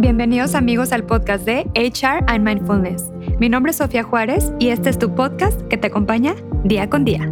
Bienvenidos 0.00 0.54
amigos 0.54 0.92
al 0.92 1.04
podcast 1.04 1.44
de 1.44 1.66
HR 1.74 2.24
and 2.26 2.42
Mindfulness. 2.42 3.10
Mi 3.38 3.50
nombre 3.50 3.68
es 3.68 3.76
Sofía 3.76 4.02
Juárez 4.02 4.50
y 4.58 4.70
este 4.70 4.88
es 4.88 4.98
tu 4.98 5.14
podcast 5.14 5.60
que 5.68 5.76
te 5.76 5.88
acompaña 5.88 6.34
día 6.64 6.88
con 6.88 7.04
día. 7.04 7.30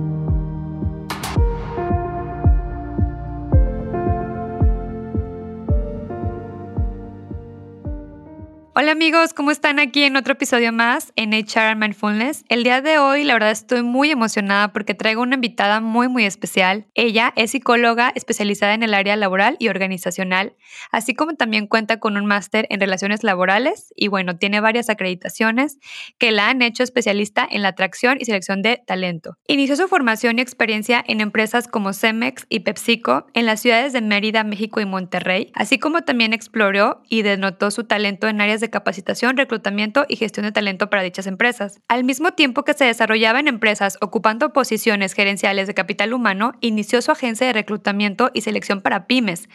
Hola 8.80 8.92
amigos, 8.92 9.34
¿cómo 9.34 9.50
están 9.50 9.80
aquí 9.80 10.04
en 10.04 10.14
otro 10.14 10.34
episodio 10.34 10.72
más 10.72 11.12
en 11.16 11.32
HR 11.32 11.74
Mindfulness? 11.74 12.44
El 12.48 12.62
día 12.62 12.80
de 12.80 13.00
hoy 13.00 13.24
la 13.24 13.32
verdad 13.32 13.50
estoy 13.50 13.82
muy 13.82 14.12
emocionada 14.12 14.72
porque 14.72 14.94
traigo 14.94 15.20
una 15.20 15.34
invitada 15.34 15.80
muy 15.80 16.06
muy 16.06 16.24
especial. 16.24 16.86
Ella 16.94 17.32
es 17.34 17.50
psicóloga 17.50 18.12
especializada 18.14 18.74
en 18.74 18.84
el 18.84 18.94
área 18.94 19.16
laboral 19.16 19.56
y 19.58 19.66
organizacional, 19.66 20.54
así 20.92 21.12
como 21.16 21.34
también 21.34 21.66
cuenta 21.66 21.98
con 21.98 22.16
un 22.16 22.26
máster 22.26 22.68
en 22.70 22.78
relaciones 22.78 23.24
laborales 23.24 23.92
y 23.96 24.06
bueno, 24.06 24.36
tiene 24.36 24.60
varias 24.60 24.90
acreditaciones 24.90 25.78
que 26.16 26.30
la 26.30 26.48
han 26.48 26.62
hecho 26.62 26.84
especialista 26.84 27.48
en 27.50 27.62
la 27.62 27.70
atracción 27.70 28.18
y 28.20 28.26
selección 28.26 28.62
de 28.62 28.80
talento. 28.86 29.38
Inició 29.48 29.74
su 29.74 29.88
formación 29.88 30.38
y 30.38 30.42
experiencia 30.42 31.04
en 31.04 31.20
empresas 31.20 31.66
como 31.66 31.92
Cemex 31.92 32.46
y 32.48 32.60
PepsiCo 32.60 33.26
en 33.34 33.44
las 33.44 33.58
ciudades 33.58 33.92
de 33.92 34.02
Mérida, 34.02 34.44
México 34.44 34.80
y 34.80 34.86
Monterrey, 34.86 35.50
así 35.54 35.80
como 35.80 36.02
también 36.02 36.32
exploró 36.32 37.02
y 37.08 37.22
denotó 37.22 37.72
su 37.72 37.82
talento 37.82 38.28
en 38.28 38.40
áreas 38.40 38.60
de 38.60 38.67
capacitación, 38.70 39.36
reclutamiento 39.36 40.04
y 40.08 40.16
gestión 40.16 40.46
de 40.46 40.52
talento 40.52 40.90
para 40.90 41.02
dichas 41.02 41.26
empresas. 41.26 41.80
Al 41.88 42.04
mismo 42.04 42.32
tiempo 42.32 42.64
que 42.64 42.74
se 42.74 42.84
desarrollaba 42.84 43.40
en 43.40 43.48
empresas 43.48 43.98
ocupando 44.00 44.52
posiciones 44.52 45.14
gerenciales 45.14 45.66
de 45.66 45.74
capital 45.74 46.12
humano, 46.12 46.52
inició 46.60 47.02
su 47.02 47.12
agencia 47.12 47.46
de 47.46 47.52
reclutamiento 47.52 48.30
y 48.34 48.42
selección 48.42 48.80
para 48.80 49.06
pymes, 49.06 49.48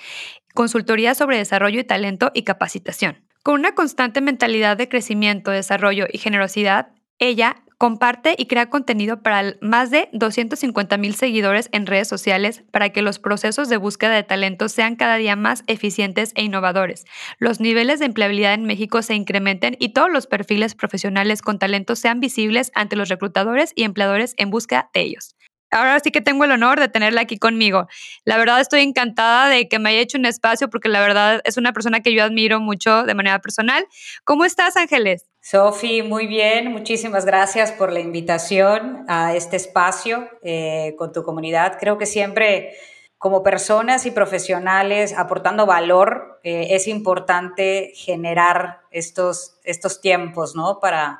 consultoría 0.54 1.16
sobre 1.16 1.38
desarrollo 1.38 1.80
y 1.80 1.84
talento 1.84 2.32
y 2.34 2.44
capacitación. 2.44 3.24
Con 3.44 3.56
una 3.56 3.76
constante 3.76 4.22
mentalidad 4.22 4.78
de 4.78 4.88
crecimiento, 4.88 5.52
desarrollo 5.52 6.06
y 6.12 6.18
generosidad, 6.18 6.94
ella 7.20 7.58
Comparte 7.84 8.36
y 8.38 8.46
crea 8.46 8.70
contenido 8.70 9.22
para 9.22 9.56
más 9.60 9.92
de 9.92 10.08
250 10.14 10.96
mil 10.96 11.16
seguidores 11.16 11.68
en 11.74 11.86
redes 11.86 12.08
sociales 12.08 12.64
para 12.72 12.92
que 12.92 13.02
los 13.02 13.20
procesos 13.20 13.68
de 13.68 13.76
búsqueda 13.76 14.16
de 14.16 14.24
talento 14.24 14.70
sean 14.70 14.96
cada 14.96 15.18
día 15.18 15.36
más 15.36 15.66
eficientes 15.68 16.32
e 16.36 16.44
innovadores, 16.44 17.04
los 17.40 17.60
niveles 17.60 18.00
de 18.00 18.06
empleabilidad 18.06 18.54
en 18.54 18.64
México 18.64 19.02
se 19.02 19.16
incrementen 19.16 19.76
y 19.80 19.90
todos 19.90 20.10
los 20.10 20.28
perfiles 20.28 20.76
profesionales 20.76 21.42
con 21.42 21.60
talento 21.60 21.98
sean 21.98 22.22
visibles 22.22 22.72
ante 22.74 22.96
los 22.96 23.10
reclutadores 23.10 23.74
y 23.76 23.84
empleadores 23.84 24.34
en 24.38 24.50
busca 24.50 24.90
de 24.94 25.02
ellos 25.02 25.36
ahora 25.70 26.00
sí 26.00 26.12
que 26.12 26.22
tengo 26.22 26.46
el 26.46 26.52
honor 26.52 26.80
de 26.80 26.88
tenerla 26.88 27.22
aquí 27.22 27.40
conmigo. 27.40 27.88
La 28.26 28.38
verdad 28.38 28.62
estoy 28.62 28.82
encantada 28.82 29.50
de 29.50 29.68
que 29.68 29.80
me 29.80 29.90
haya 29.90 30.02
hecho 30.02 30.20
un 30.20 30.26
espacio 30.28 30.70
porque 30.70 30.88
la 30.88 31.02
verdad 31.02 31.42
es 31.46 31.58
una 31.58 31.74
persona 31.74 32.00
que 32.02 32.14
yo 32.14 32.24
admiro 32.24 32.60
mucho 32.60 33.04
de 33.04 33.16
manera 33.16 33.42
personal. 33.42 33.84
¿Cómo 34.24 34.46
estás, 34.46 34.78
Ángeles? 34.78 35.33
Sofi, 35.46 36.04
muy 36.04 36.26
bien. 36.26 36.72
Muchísimas 36.72 37.26
gracias 37.26 37.74
por 37.74 37.92
la 37.92 38.00
invitación 38.00 39.04
a 39.10 39.36
este 39.36 39.58
espacio 39.58 40.30
eh, 40.42 40.96
con 40.98 41.12
tu 41.12 41.22
comunidad. 41.24 41.78
Creo 41.82 41.98
que 41.98 42.06
siempre 42.06 42.78
como 43.18 43.44
personas 43.44 44.06
y 44.06 44.12
profesionales 44.12 45.14
aportando 45.18 45.66
valor, 45.66 46.40
eh, 46.44 46.68
es 46.70 46.88
importante 46.88 47.92
generar 47.94 48.84
estos, 48.90 49.60
estos 49.66 50.00
tiempos, 50.00 50.56
¿no? 50.56 50.80
Para, 50.80 51.20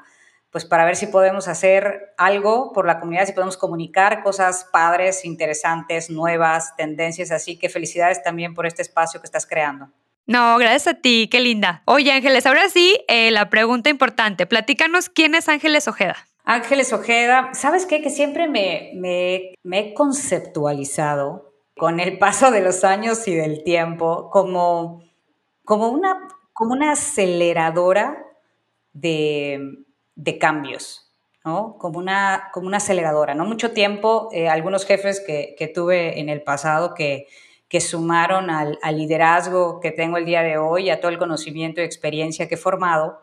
pues 0.52 0.64
para 0.64 0.86
ver 0.86 0.96
si 0.96 1.08
podemos 1.08 1.50
hacer 1.50 2.14
algo 2.18 2.72
por 2.72 2.86
la 2.86 3.02
comunidad, 3.02 3.26
si 3.26 3.34
podemos 3.34 3.58
comunicar 3.58 4.24
cosas 4.24 4.66
padres, 4.72 5.26
interesantes, 5.26 6.10
nuevas, 6.10 6.78
tendencias. 6.78 7.30
Así 7.32 7.60
que 7.60 7.68
felicidades 7.68 8.24
también 8.24 8.54
por 8.54 8.68
este 8.68 8.84
espacio 8.84 9.20
que 9.20 9.26
estás 9.26 9.46
creando. 9.46 9.90
No, 10.26 10.58
gracias 10.58 10.88
a 10.88 11.02
ti, 11.02 11.28
qué 11.30 11.42
linda. 11.42 11.84
Oye, 11.86 12.12
Ángeles, 12.12 12.46
ahora 12.46 12.70
sí, 12.70 13.04
eh, 13.10 13.30
la 13.32 13.50
pregunta 13.50 13.90
importante. 13.90 14.46
Platícanos 14.46 15.10
quién 15.10 15.36
es 15.36 15.50
Ángeles 15.50 15.88
Ojeda. 15.88 16.16
Ángeles 16.46 16.94
Ojeda, 16.94 17.50
¿sabes 17.54 17.86
qué? 17.86 18.02
Que 18.02 18.10
siempre 18.10 18.48
me, 18.48 19.54
he 19.64 19.94
conceptualizado 19.94 21.54
con 21.76 22.00
el 22.00 22.20
paso 22.20 22.52
de 22.52 22.62
los 22.62 22.84
años 22.86 23.28
y 23.28 23.36
del 23.36 23.64
tiempo 23.64 24.30
como, 24.30 25.04
como, 25.66 25.90
una, 25.90 26.28
como 26.54 26.74
una 26.74 26.94
aceleradora 26.94 28.18
de, 28.94 29.60
de 30.16 30.38
cambios, 30.38 31.12
¿no? 31.44 31.78
Como 31.78 32.00
una, 32.00 32.50
como 32.54 32.68
una 32.68 32.78
aceleradora, 32.78 33.36
¿no? 33.36 33.46
Mucho 33.46 33.72
tiempo, 33.72 34.30
eh, 34.32 34.48
algunos 34.48 34.86
jefes 34.86 35.22
que, 35.26 35.56
que, 35.58 35.68
tuve 35.68 36.20
en 36.20 36.30
el 36.30 36.44
pasado 36.44 36.94
que, 36.94 37.28
que 37.74 37.82
sumaron 37.82 38.52
al, 38.52 38.78
liderazgo 38.92 39.80
que 39.80 39.90
tengo 39.90 40.18
el 40.18 40.26
día 40.26 40.44
de 40.44 40.60
hoy, 40.60 40.92
a 40.92 41.02
todo 41.02 41.10
el 41.10 41.18
conocimiento 41.18 41.82
y 41.82 41.84
experiencia 41.84 42.48
que 42.48 42.54
he 42.54 42.58
formado, 42.60 43.20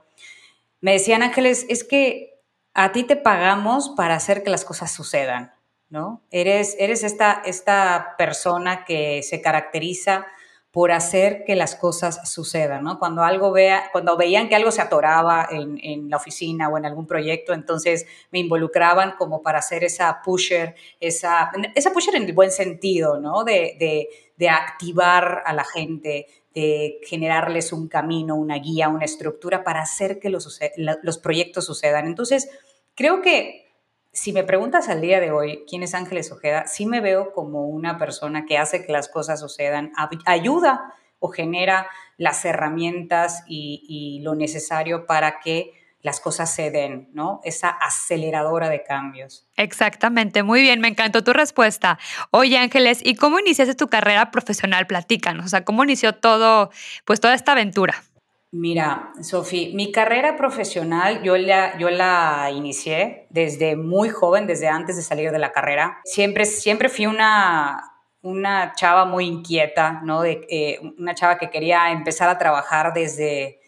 me 0.80 0.90
decían, 0.90 1.22
Ángeles, 1.22 1.66
es 1.68 1.84
que 1.84 2.40
a 2.74 2.90
ti 2.90 3.04
te 3.04 3.14
pagamos 3.14 3.90
para 3.90 4.16
hacer 4.16 4.42
que 4.42 4.50
las 4.50 4.64
cosas 4.64 4.90
sucedan, 4.90 5.54
¿no? 5.88 6.24
Eres, 6.32 6.74
eres 6.80 7.04
esta, 7.04 7.40
esta 7.44 8.16
persona 8.18 8.84
que 8.84 9.22
se 9.22 9.40
caracteriza 9.40 10.26
por 10.70 10.92
hacer 10.92 11.42
que 11.44 11.56
las 11.56 11.74
cosas 11.74 12.30
sucedan, 12.30 12.84
¿no? 12.84 13.00
Cuando 13.00 13.24
algo 13.24 13.50
vea, 13.50 13.88
cuando 13.90 14.16
veían 14.16 14.48
que 14.48 14.54
algo 14.54 14.70
se 14.70 14.80
atoraba 14.80 15.48
en, 15.50 15.78
en, 15.82 16.08
la 16.08 16.16
oficina 16.16 16.68
o 16.68 16.78
en 16.78 16.86
algún 16.86 17.06
proyecto, 17.06 17.52
entonces 17.52 18.06
me 18.30 18.38
involucraban 18.38 19.14
como 19.18 19.42
para 19.42 19.58
hacer 19.58 19.82
esa 19.82 20.22
pusher, 20.22 20.76
esa, 21.00 21.50
esa 21.74 21.92
pusher 21.92 22.14
en 22.14 22.22
el 22.22 22.32
buen 22.34 22.52
sentido, 22.52 23.18
¿no? 23.18 23.42
De, 23.42 23.76
de, 23.80 24.08
de 24.36 24.48
activar 24.48 25.42
a 25.44 25.52
la 25.52 25.64
gente, 25.64 26.28
de 26.54 27.00
generarles 27.04 27.72
un 27.72 27.88
camino, 27.88 28.36
una 28.36 28.56
guía, 28.56 28.88
una 28.88 29.04
estructura 29.04 29.64
para 29.64 29.82
hacer 29.82 30.20
que 30.20 30.30
los, 30.30 30.60
los 30.76 31.18
proyectos 31.18 31.66
sucedan. 31.66 32.06
Entonces, 32.06 32.48
creo 32.94 33.22
que 33.22 33.59
si 34.12 34.32
me 34.32 34.44
preguntas 34.44 34.88
al 34.88 35.00
día 35.00 35.20
de 35.20 35.30
hoy 35.30 35.64
quién 35.68 35.82
es 35.82 35.94
Ángeles 35.94 36.32
Ojeda, 36.32 36.66
sí 36.66 36.86
me 36.86 37.00
veo 37.00 37.32
como 37.32 37.68
una 37.68 37.98
persona 37.98 38.44
que 38.44 38.58
hace 38.58 38.84
que 38.84 38.92
las 38.92 39.08
cosas 39.08 39.40
sucedan, 39.40 39.92
ayuda 40.26 40.94
o 41.20 41.28
genera 41.28 41.88
las 42.16 42.44
herramientas 42.44 43.44
y, 43.46 44.20
lo 44.22 44.34
necesario 44.34 45.06
para 45.06 45.40
que 45.40 45.72
las 46.02 46.18
cosas 46.18 46.52
se 46.52 46.70
den, 46.70 47.10
¿no? 47.12 47.40
Esa 47.44 47.68
aceleradora 47.68 48.70
de 48.70 48.82
cambios. 48.82 49.46
Exactamente, 49.56 50.42
muy 50.42 50.62
bien, 50.62 50.80
me 50.80 50.88
encantó 50.88 51.22
tu 51.22 51.34
respuesta. 51.34 51.98
Oye, 52.30 52.56
Ángeles, 52.56 53.00
¿y 53.04 53.16
cómo 53.16 53.38
iniciaste 53.38 53.74
tu 53.74 53.88
carrera 53.88 54.30
profesional? 54.30 54.86
Platícanos, 54.86 55.44
o 55.44 55.48
sea, 55.48 55.64
¿cómo 55.64 55.84
inició 55.84 56.14
todo, 56.14 56.70
pues 57.04 57.20
toda 57.20 57.34
esta 57.34 57.52
aventura? 57.52 58.02
Mira, 58.52 59.12
Sofi, 59.22 59.72
mi 59.74 59.92
carrera 59.92 60.36
profesional 60.36 61.22
yo 61.22 61.36
la, 61.36 61.78
yo 61.78 61.88
la 61.88 62.50
inicié 62.52 63.28
desde 63.30 63.76
muy 63.76 64.08
joven, 64.08 64.48
desde 64.48 64.66
antes 64.66 64.96
de 64.96 65.02
salir 65.02 65.30
de 65.30 65.38
la 65.38 65.52
carrera. 65.52 66.00
Siempre, 66.04 66.44
siempre 66.46 66.88
fui 66.88 67.06
una, 67.06 67.92
una 68.22 68.72
chava 68.74 69.04
muy 69.04 69.26
inquieta, 69.26 70.00
¿no? 70.02 70.22
De, 70.22 70.46
eh, 70.50 70.80
una 70.98 71.14
chava 71.14 71.38
que 71.38 71.48
quería 71.48 71.92
empezar 71.92 72.28
a 72.28 72.38
trabajar 72.38 72.92
desde, 72.92 73.60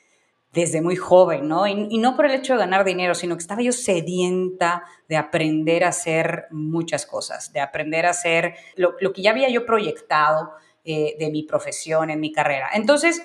desde 0.52 0.82
muy 0.82 0.96
joven, 0.96 1.46
¿no? 1.46 1.68
Y, 1.68 1.98
no 1.98 2.16
por 2.16 2.26
el 2.26 2.32
hecho 2.32 2.54
de 2.54 2.58
ganar 2.58 2.84
dinero, 2.84 3.14
sino 3.14 3.36
que 3.36 3.42
estaba 3.42 3.62
yo 3.62 3.70
sedienta 3.70 4.82
de 5.08 5.16
aprender 5.16 5.84
a 5.84 5.88
hacer 5.88 6.46
muchas 6.50 7.06
cosas, 7.06 7.52
de 7.52 7.60
aprender 7.60 8.04
a 8.04 8.10
hacer 8.10 8.56
lo, 8.74 8.96
lo 8.98 9.12
que 9.12 9.22
ya 9.22 9.30
había 9.30 9.48
yo 9.48 9.64
proyectado 9.64 10.50
eh, 10.84 11.14
de 11.20 11.30
mi 11.30 11.44
profesión, 11.44 12.10
en 12.10 12.18
mi 12.18 12.32
carrera. 12.32 12.68
Entonces, 12.74 13.22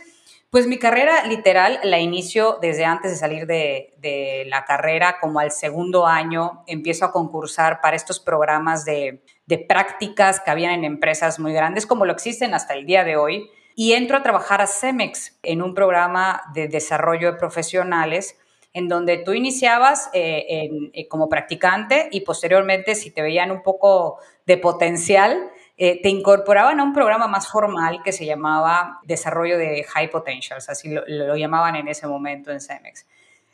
pues 0.49 0.65
mi 0.65 0.79
carrera 0.79 1.25
literal 1.25 1.79
la 1.83 1.99
inicio 1.99 2.57
desde 2.61 2.85
antes 2.85 3.11
de 3.11 3.17
salir 3.17 3.47
de, 3.47 4.45
la 4.47 4.63
carrera, 4.63 5.17
como 5.19 5.39
al 5.39 5.51
segundo 5.51 6.07
año 6.07 6.63
empiezo 6.67 7.05
a 7.05 7.11
concursar 7.11 7.81
para 7.81 7.97
estos 7.97 8.19
programas 8.19 8.85
de, 8.85 9.21
prácticas 9.67 10.39
que 10.39 10.51
habían 10.51 10.71
en 10.71 10.85
empresas 10.85 11.39
muy 11.39 11.53
grandes, 11.53 11.85
como 11.85 12.05
lo 12.05 12.13
existen 12.13 12.53
hasta 12.53 12.75
el 12.75 12.85
día 12.85 13.03
de 13.03 13.17
hoy, 13.17 13.49
y 13.75 13.93
entro 13.93 14.17
a 14.17 14.23
trabajar 14.23 14.61
a 14.61 14.67
Cemex 14.67 15.37
en 15.43 15.61
un 15.61 15.73
programa 15.73 16.41
de 16.53 16.67
desarrollo 16.67 17.33
de 17.33 17.37
profesionales 17.37 18.37
en 18.73 18.87
donde 18.87 19.17
tú 19.17 19.33
iniciabas 19.33 20.09
eh, 20.13 20.69
eh, 20.93 21.07
como 21.07 21.29
practicante 21.29 22.09
y 22.11 22.21
posteriormente 22.21 22.95
si 22.95 23.11
te 23.11 23.21
veían 23.21 23.51
un 23.51 23.63
poco 23.63 24.19
de 24.45 24.57
potencial, 24.57 25.51
eh, 25.79 26.01
te 26.01 26.09
incorporaban 26.09 26.79
a 26.79 26.83
un 26.83 26.91
programa 26.91 27.27
más 27.27 27.47
formal 27.47 28.01
que 28.03 28.11
se 28.11 28.25
llamaba 28.25 28.99
Desarrollo 29.03 29.59
de 29.59 29.83
High 29.83 30.09
Potentials, 30.09 30.69
así 30.69 30.89
lo, 30.89 31.35
llamaban 31.35 31.75
en 31.75 31.87
ese 31.87 32.07
momento 32.07 32.51
en 32.51 32.59
Cemex. 32.59 33.05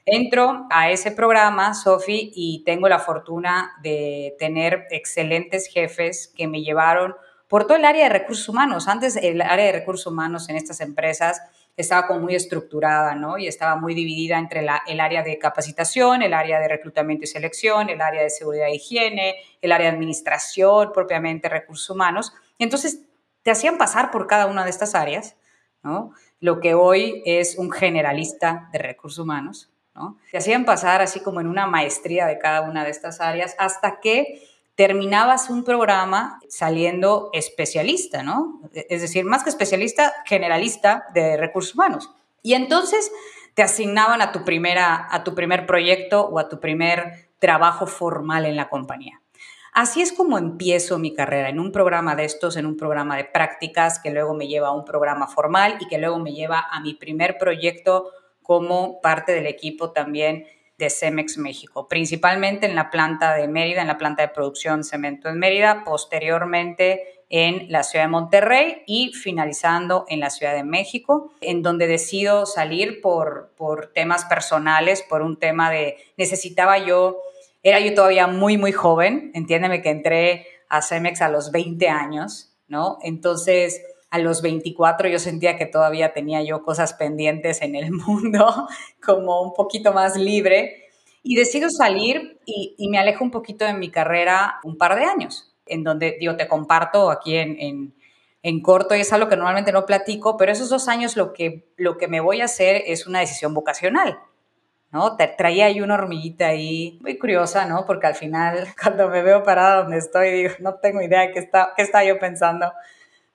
Entro 0.05 0.65
a 0.69 0.89
ese 0.89 1.11
programa, 1.11 1.73
Sofi, 1.73 2.31
y 2.33 2.63
tengo 2.65 2.87
la 2.87 2.99
fortuna 2.99 3.71
de 3.81 4.35
tener 4.39 4.87
excelentes 4.89 5.67
jefes 5.67 6.31
que 6.33 6.47
me 6.47 6.61
llevaron 6.61 7.15
por 7.49 7.67
todo 7.67 7.77
el 7.77 7.85
área 7.85 8.03
de 8.03 8.09
recursos 8.09 8.47
humanos. 8.47 8.87
Antes 8.87 9.17
el 9.17 9.41
área 9.41 9.65
de 9.65 9.71
recursos 9.73 10.07
humanos 10.07 10.49
en 10.49 10.55
estas 10.55 10.79
empresas 10.79 11.41
estaba 11.75 12.07
como 12.07 12.19
muy 12.21 12.35
estructurada, 12.35 13.15
¿no? 13.15 13.37
Y 13.37 13.47
estaba 13.47 13.75
muy 13.75 13.93
dividida 13.93 14.37
entre 14.37 14.59
el 14.59 14.99
área 14.99 15.23
de 15.23 15.39
capacitación, 15.39 16.21
el 16.21 16.33
área 16.33 16.59
de 16.59 16.67
reclutamiento 16.67 17.23
y 17.23 17.27
selección, 17.27 17.89
el 17.89 18.01
área 18.01 18.21
de 18.21 18.29
seguridad 18.29 18.67
e 18.67 18.75
higiene, 18.75 19.35
el 19.61 19.71
área 19.71 19.89
de 19.89 19.95
administración, 19.95 20.91
propiamente 20.93 21.49
recursos 21.49 21.89
humanos. 21.89 22.33
Entonces, 22.59 23.01
te 23.41 23.51
hacían 23.51 23.77
pasar 23.77 24.11
por 24.11 24.27
cada 24.27 24.45
una 24.45 24.63
de 24.63 24.69
estas 24.69 24.95
áreas 24.95 25.35
¿no? 25.83 26.13
Lo 26.39 26.59
que 26.59 26.73
hoy 26.73 27.21
es 27.25 27.57
un 27.57 27.71
generalista 27.71 28.69
de 28.71 28.79
recursos 28.79 29.19
humanos, 29.19 29.71
¿no? 29.93 30.17
Te 30.31 30.37
hacían 30.37 30.65
pasar 30.65 31.01
así 31.01 31.19
como 31.19 31.41
en 31.41 31.47
una 31.47 31.67
maestría 31.67 32.25
de 32.25 32.39
cada 32.39 32.61
una 32.61 32.83
de 32.83 32.91
estas 32.91 33.21
áreas 33.21 33.55
hasta 33.59 33.99
que 33.99 34.41
terminabas 34.75 35.49
un 35.49 35.63
programa 35.63 36.39
saliendo 36.49 37.29
especialista, 37.33 38.23
¿no? 38.23 38.61
Es 38.73 39.01
decir, 39.01 39.23
más 39.25 39.43
que 39.43 39.49
especialista, 39.49 40.13
generalista 40.25 41.05
de 41.13 41.37
recursos 41.37 41.75
humanos. 41.75 42.09
Y 42.41 42.53
entonces 42.53 43.11
te 43.53 43.61
asignaban 43.61 44.21
a 44.21 44.31
tu, 44.31 44.43
primera, 44.43 45.07
a 45.11 45.23
tu 45.23 45.35
primer 45.35 45.65
proyecto 45.65 46.21
o 46.21 46.39
a 46.39 46.49
tu 46.49 46.59
primer 46.59 47.29
trabajo 47.39 47.85
formal 47.85 48.45
en 48.45 48.55
la 48.55 48.69
compañía. 48.69 49.21
Así 49.73 50.01
es 50.01 50.11
como 50.13 50.37
empiezo 50.37 50.99
mi 50.99 51.13
carrera, 51.13 51.49
en 51.49 51.59
un 51.59 51.71
programa 51.71 52.15
de 52.15 52.25
estos, 52.25 52.57
en 52.57 52.67
un 52.67 52.77
programa 52.77 53.17
de 53.17 53.25
prácticas 53.25 53.99
que 53.99 54.11
luego 54.11 54.35
me 54.35 54.47
lleva 54.47 54.67
a 54.67 54.71
un 54.71 54.85
programa 54.85 55.27
formal 55.27 55.77
y 55.79 55.87
que 55.87 55.97
luego 55.97 56.19
me 56.19 56.33
lleva 56.33 56.67
a 56.71 56.79
mi 56.79 56.93
primer 56.93 57.37
proyecto 57.39 58.11
como 58.43 59.01
parte 59.01 59.31
del 59.31 59.47
equipo 59.47 59.91
también 59.91 60.45
de 60.77 60.89
Cemex 60.89 61.37
México, 61.37 61.87
principalmente 61.87 62.65
en 62.65 62.75
la 62.75 62.89
planta 62.89 63.35
de 63.35 63.47
Mérida, 63.47 63.81
en 63.81 63.87
la 63.87 63.97
planta 63.97 64.23
de 64.23 64.29
producción 64.29 64.83
cemento 64.83 65.29
en 65.29 65.39
Mérida, 65.39 65.83
posteriormente 65.85 67.25
en 67.29 67.71
la 67.71 67.83
ciudad 67.83 68.05
de 68.05 68.11
Monterrey 68.11 68.83
y 68.85 69.11
finalizando 69.13 70.05
en 70.07 70.19
la 70.19 70.29
Ciudad 70.29 70.53
de 70.53 70.63
México, 70.63 71.31
en 71.41 71.63
donde 71.63 71.87
decido 71.87 72.45
salir 72.45 73.01
por, 73.01 73.53
por 73.57 73.87
temas 73.87 74.25
personales, 74.25 75.01
por 75.01 75.21
un 75.23 75.39
tema 75.39 75.71
de 75.71 75.97
necesitaba 76.17 76.77
yo, 76.77 77.17
era 77.63 77.79
yo 77.79 77.93
todavía 77.95 78.27
muy, 78.27 78.57
muy 78.57 78.71
joven, 78.71 79.31
entiéndeme 79.33 79.81
que 79.81 79.89
entré 79.89 80.45
a 80.69 80.81
Cemex 80.81 81.21
a 81.21 81.29
los 81.29 81.51
20 81.51 81.87
años, 81.89 82.53
¿no? 82.67 82.99
Entonces, 83.01 83.81
a 84.13 84.19
los 84.19 84.43
24 84.43 85.09
yo 85.09 85.17
sentía 85.17 85.57
que 85.57 85.65
todavía 85.65 86.13
tenía 86.13 86.43
yo 86.43 86.61
cosas 86.61 86.93
pendientes 86.93 87.63
en 87.63 87.75
el 87.75 87.91
mundo, 87.91 88.67
como 89.03 89.41
un 89.41 89.53
poquito 89.53 89.91
más 89.91 90.15
libre. 90.15 90.83
Y 91.23 91.35
decido 91.35 91.67
salir 91.71 92.39
y, 92.45 92.75
me 92.89 92.99
alejo 92.99 93.23
un 93.23 93.31
poquito 93.31 93.65
de 93.65 93.73
mi 93.73 93.89
carrera 93.89 94.59
un 94.63 94.77
par 94.77 94.95
de 94.95 95.05
años, 95.05 95.55
en 95.65 95.83
donde, 95.83 96.17
digo, 96.19 96.35
te 96.35 96.47
comparto 96.47 97.09
aquí 97.09 97.37
en, 97.37 97.95
en, 98.43 98.61
corto, 98.61 98.93
y 98.95 98.99
es 98.99 99.11
algo 99.13 99.29
que 99.29 99.35
normalmente 99.35 99.71
no 99.71 99.87
platico, 99.87 100.37
pero 100.37 100.51
esos 100.51 100.69
dos 100.69 100.87
años 100.89 101.17
lo 101.17 101.33
que, 101.33 101.73
lo 101.77 101.97
que 101.97 102.07
me 102.07 102.19
voy 102.19 102.41
a 102.41 102.45
hacer 102.45 102.83
es 102.85 103.07
una 103.07 103.21
decisión 103.21 103.55
vocacional. 103.55 104.19
¿no? 104.91 105.17
Traía 105.17 105.65
ahí 105.65 105.81
una 105.81 105.95
hormiguita 105.95 106.47
ahí 106.49 106.99
muy 107.01 107.17
curiosa, 107.17 107.65
¿no? 107.65 107.85
Porque 107.87 108.05
al 108.05 108.15
final, 108.15 108.67
cuando 108.79 109.09
me 109.09 109.23
veo 109.23 109.41
parada 109.41 109.81
donde 109.81 109.97
estoy, 109.97 110.29
digo, 110.29 110.53
no 110.59 110.75
tengo 110.75 111.01
idea 111.01 111.21
de 111.21 111.31
qué 111.31 111.39
está, 111.39 111.73
qué 111.75 111.81
está 111.81 112.03
yo 112.03 112.19
pensando. 112.19 112.71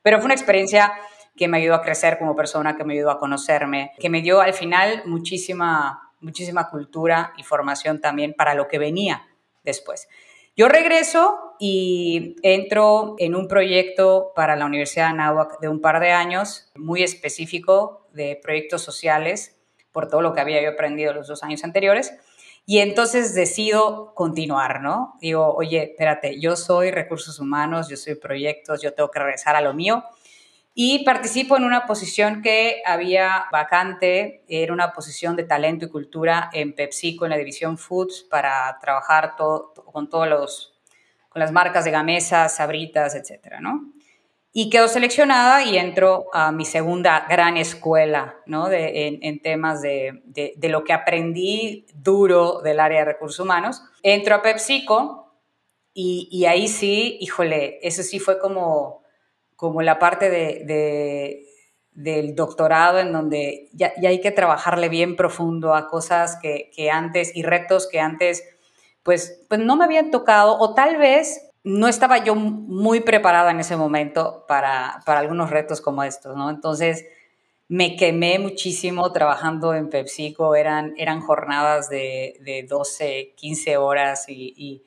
Pero 0.02 0.18
fue 0.18 0.26
una 0.26 0.34
experiencia 0.34 0.92
que 1.36 1.48
me 1.48 1.58
ayudó 1.58 1.74
a 1.74 1.82
crecer 1.82 2.18
como 2.18 2.36
persona, 2.36 2.76
que 2.76 2.84
me 2.84 2.94
ayudó 2.94 3.10
a 3.10 3.18
conocerme, 3.18 3.92
que 3.98 4.10
me 4.10 4.22
dio 4.22 4.40
al 4.40 4.54
final 4.54 5.02
muchísima, 5.06 6.12
muchísima 6.20 6.68
cultura 6.68 7.32
y 7.36 7.44
formación 7.44 8.00
también 8.00 8.34
para 8.34 8.54
lo 8.54 8.68
que 8.68 8.78
venía 8.78 9.26
después. 9.62 10.08
Yo 10.56 10.68
regreso 10.68 11.54
y 11.60 12.34
entro 12.42 13.14
en 13.18 13.36
un 13.36 13.46
proyecto 13.46 14.32
para 14.34 14.56
la 14.56 14.66
Universidad 14.66 15.04
de 15.04 15.10
Anáhuac 15.10 15.60
de 15.60 15.68
un 15.68 15.80
par 15.80 16.00
de 16.00 16.10
años, 16.10 16.72
muy 16.74 17.04
específico 17.04 18.08
de 18.12 18.40
proyectos 18.42 18.82
sociales, 18.82 19.56
por 19.92 20.08
todo 20.08 20.20
lo 20.20 20.32
que 20.32 20.40
había 20.40 20.60
yo 20.60 20.70
aprendido 20.70 21.12
los 21.12 21.28
dos 21.28 21.44
años 21.44 21.62
anteriores. 21.62 22.12
Y 22.70 22.80
entonces 22.80 23.34
decido 23.34 24.12
continuar, 24.14 24.82
¿no? 24.82 25.16
Digo, 25.22 25.54
oye, 25.54 25.84
espérate, 25.84 26.38
yo 26.38 26.54
soy 26.54 26.90
recursos 26.90 27.40
humanos, 27.40 27.88
yo 27.88 27.96
soy 27.96 28.14
proyectos, 28.16 28.82
yo 28.82 28.92
tengo 28.92 29.10
que 29.10 29.18
regresar 29.18 29.56
a 29.56 29.62
lo 29.62 29.72
mío. 29.72 30.04
Y 30.74 31.02
participo 31.02 31.56
en 31.56 31.64
una 31.64 31.86
posición 31.86 32.42
que 32.42 32.82
había 32.84 33.46
vacante, 33.50 34.44
era 34.48 34.74
una 34.74 34.92
posición 34.92 35.34
de 35.34 35.44
talento 35.44 35.86
y 35.86 35.88
cultura 35.88 36.50
en 36.52 36.74
PepsiCo, 36.74 37.24
en 37.24 37.30
la 37.30 37.38
división 37.38 37.78
Foods, 37.78 38.26
para 38.28 38.76
trabajar 38.82 39.34
con 39.34 40.10
todos 40.10 40.28
los, 40.28 40.74
con 41.30 41.40
las 41.40 41.52
marcas 41.52 41.86
de 41.86 41.90
Gamesa, 41.90 42.50
Sabritas, 42.50 43.14
etcétera, 43.14 43.62
¿no? 43.62 43.94
Y 44.60 44.70
quedo 44.70 44.88
seleccionada 44.88 45.62
y 45.62 45.78
entro 45.78 46.26
a 46.32 46.50
mi 46.50 46.64
segunda 46.64 47.26
gran 47.30 47.56
escuela, 47.56 48.40
¿no? 48.44 48.68
De, 48.68 49.20
en, 49.22 49.40
temas 49.40 49.82
de, 49.82 50.20
de, 50.24 50.68
lo 50.68 50.82
que 50.82 50.92
aprendí 50.92 51.86
duro 51.94 52.60
del 52.60 52.80
área 52.80 52.98
de 52.98 53.04
recursos 53.04 53.38
humanos. 53.38 53.84
Entro 54.02 54.34
a 54.34 54.42
PepsiCo 54.42 55.32
y, 55.94 56.28
y 56.32 56.46
ahí 56.46 56.66
sí, 56.66 57.18
híjole, 57.20 57.78
eso 57.82 58.02
sí 58.02 58.18
fue 58.18 58.40
como, 58.40 59.04
como 59.54 59.80
la 59.80 60.00
parte 60.00 60.28
de, 60.28 61.46
del 61.92 62.34
doctorado 62.34 62.98
en 62.98 63.12
donde 63.12 63.68
ya, 63.74 63.92
ya, 64.02 64.08
hay 64.08 64.20
que 64.20 64.32
trabajarle 64.32 64.88
bien 64.88 65.14
profundo 65.14 65.72
a 65.72 65.86
cosas 65.86 66.36
que, 66.42 66.72
que 66.74 66.90
antes 66.90 67.30
y 67.36 67.44
retos 67.44 67.86
que 67.86 68.00
antes 68.00 68.42
pues, 69.04 69.46
pues 69.48 69.60
no 69.60 69.76
me 69.76 69.84
habían 69.84 70.10
tocado 70.10 70.58
o 70.58 70.74
tal 70.74 70.96
vez 70.96 71.47
no 71.68 71.86
estaba 71.86 72.24
yo 72.24 72.34
muy 72.34 73.00
preparada 73.00 73.50
en 73.50 73.60
ese 73.60 73.76
momento 73.76 74.46
para, 74.48 75.02
algunos 75.04 75.50
retos 75.50 75.82
como 75.82 76.02
estos, 76.02 76.34
¿no? 76.34 76.48
Entonces 76.48 77.04
me 77.68 77.94
quemé 77.94 78.38
muchísimo 78.38 79.12
trabajando 79.12 79.74
en 79.74 79.90
PepsiCo, 79.90 80.54
eran, 80.54 80.94
eran 80.96 81.20
jornadas 81.20 81.90
de, 81.90 82.38
de 82.40 82.62
12, 82.62 83.34
15 83.36 83.76
horas 83.76 84.30
y 84.30 84.54
y 84.56 84.82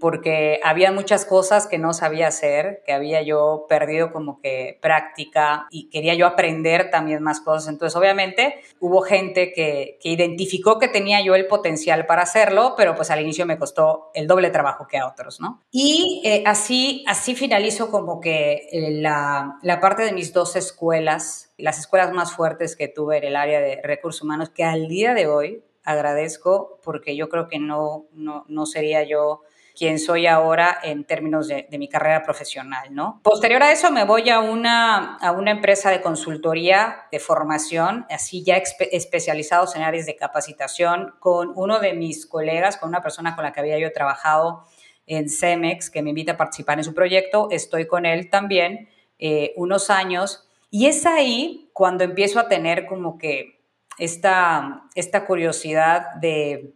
porque 0.00 0.60
había 0.62 0.92
muchas 0.92 1.24
cosas 1.24 1.66
que 1.66 1.78
no 1.78 1.94
sabía 1.94 2.28
hacer, 2.28 2.82
que 2.84 2.92
había 2.92 3.22
yo 3.22 3.66
perdido 3.68 4.12
como 4.12 4.40
que 4.40 4.78
práctica 4.82 5.66
y 5.70 5.88
quería 5.88 6.14
yo 6.14 6.26
aprender 6.26 6.90
también 6.90 7.22
más 7.22 7.40
cosas. 7.40 7.68
Entonces, 7.68 7.96
obviamente, 7.96 8.60
hubo 8.80 9.00
gente 9.00 9.52
que, 9.52 9.98
que 10.00 10.10
identificó 10.10 10.78
que 10.78 10.88
tenía 10.88 11.22
yo 11.22 11.34
el 11.34 11.46
potencial 11.46 12.06
para 12.06 12.22
hacerlo, 12.22 12.74
pero 12.76 12.94
pues 12.94 13.10
al 13.10 13.20
inicio 13.20 13.46
me 13.46 13.58
costó 13.58 14.10
el 14.14 14.26
doble 14.26 14.50
trabajo 14.50 14.86
que 14.86 14.98
a 14.98 15.08
otros, 15.08 15.40
¿no? 15.40 15.62
Y 15.70 16.22
eh, 16.24 16.42
así, 16.46 17.04
así 17.06 17.34
finalizo 17.34 17.90
como 17.90 18.20
que 18.20 18.68
eh, 18.70 18.90
la, 19.00 19.58
la 19.62 19.80
parte 19.80 20.02
de 20.02 20.12
mis 20.12 20.32
dos 20.32 20.56
escuelas, 20.56 21.54
las 21.56 21.78
escuelas 21.78 22.12
más 22.12 22.32
fuertes 22.32 22.76
que 22.76 22.88
tuve 22.88 23.18
en 23.18 23.24
el 23.24 23.36
área 23.36 23.60
de 23.60 23.80
recursos 23.82 24.22
humanos, 24.22 24.50
que 24.50 24.64
al 24.64 24.88
día 24.88 25.14
de 25.14 25.26
hoy 25.26 25.62
agradezco 25.86 26.78
porque 26.82 27.16
yo 27.16 27.30
creo 27.30 27.48
que 27.48 27.58
no, 27.58 28.04
no, 28.12 28.44
no 28.48 28.66
sería 28.66 29.04
yo 29.04 29.42
quien 29.76 29.98
soy 29.98 30.26
ahora 30.26 30.78
en 30.82 31.04
términos 31.04 31.48
de, 31.48 31.68
mi 31.78 31.88
carrera 31.88 32.22
profesional, 32.22 32.94
¿no? 32.94 33.20
Posterior 33.22 33.62
a 33.62 33.72
eso 33.72 33.90
me 33.90 34.04
voy 34.04 34.30
a 34.30 34.40
una, 34.40 35.16
a 35.16 35.32
una 35.32 35.50
empresa 35.50 35.90
de 35.90 36.00
consultoría, 36.00 37.06
de 37.12 37.20
formación, 37.20 38.06
así 38.08 38.42
ya 38.42 38.56
especializados 38.56 39.76
en 39.76 39.82
áreas 39.82 40.06
de 40.06 40.16
capacitación, 40.16 41.14
con 41.20 41.52
uno 41.54 41.78
de 41.78 41.92
mis 41.92 42.26
colegas, 42.26 42.78
con 42.78 42.88
una 42.88 43.02
persona 43.02 43.36
con 43.36 43.44
la 43.44 43.52
que 43.52 43.60
había 43.60 43.78
yo 43.78 43.92
trabajado 43.92 44.62
en 45.06 45.28
CEMEX, 45.28 45.90
que 45.90 46.02
me 46.02 46.10
invita 46.10 46.32
a 46.32 46.36
participar 46.38 46.78
en 46.78 46.84
su 46.84 46.94
proyecto, 46.94 47.48
estoy 47.50 47.86
con 47.86 48.06
él 48.06 48.30
también 48.30 48.88
eh, 49.18 49.52
unos 49.56 49.90
años, 49.90 50.48
y 50.70 50.86
es 50.86 51.04
ahí 51.04 51.68
cuando 51.74 52.02
empiezo 52.02 52.40
a 52.40 52.48
tener 52.48 52.86
como 52.86 53.18
que 53.18 53.55
esta, 53.98 54.84
esta 54.94 55.26
curiosidad 55.26 56.14
de, 56.20 56.74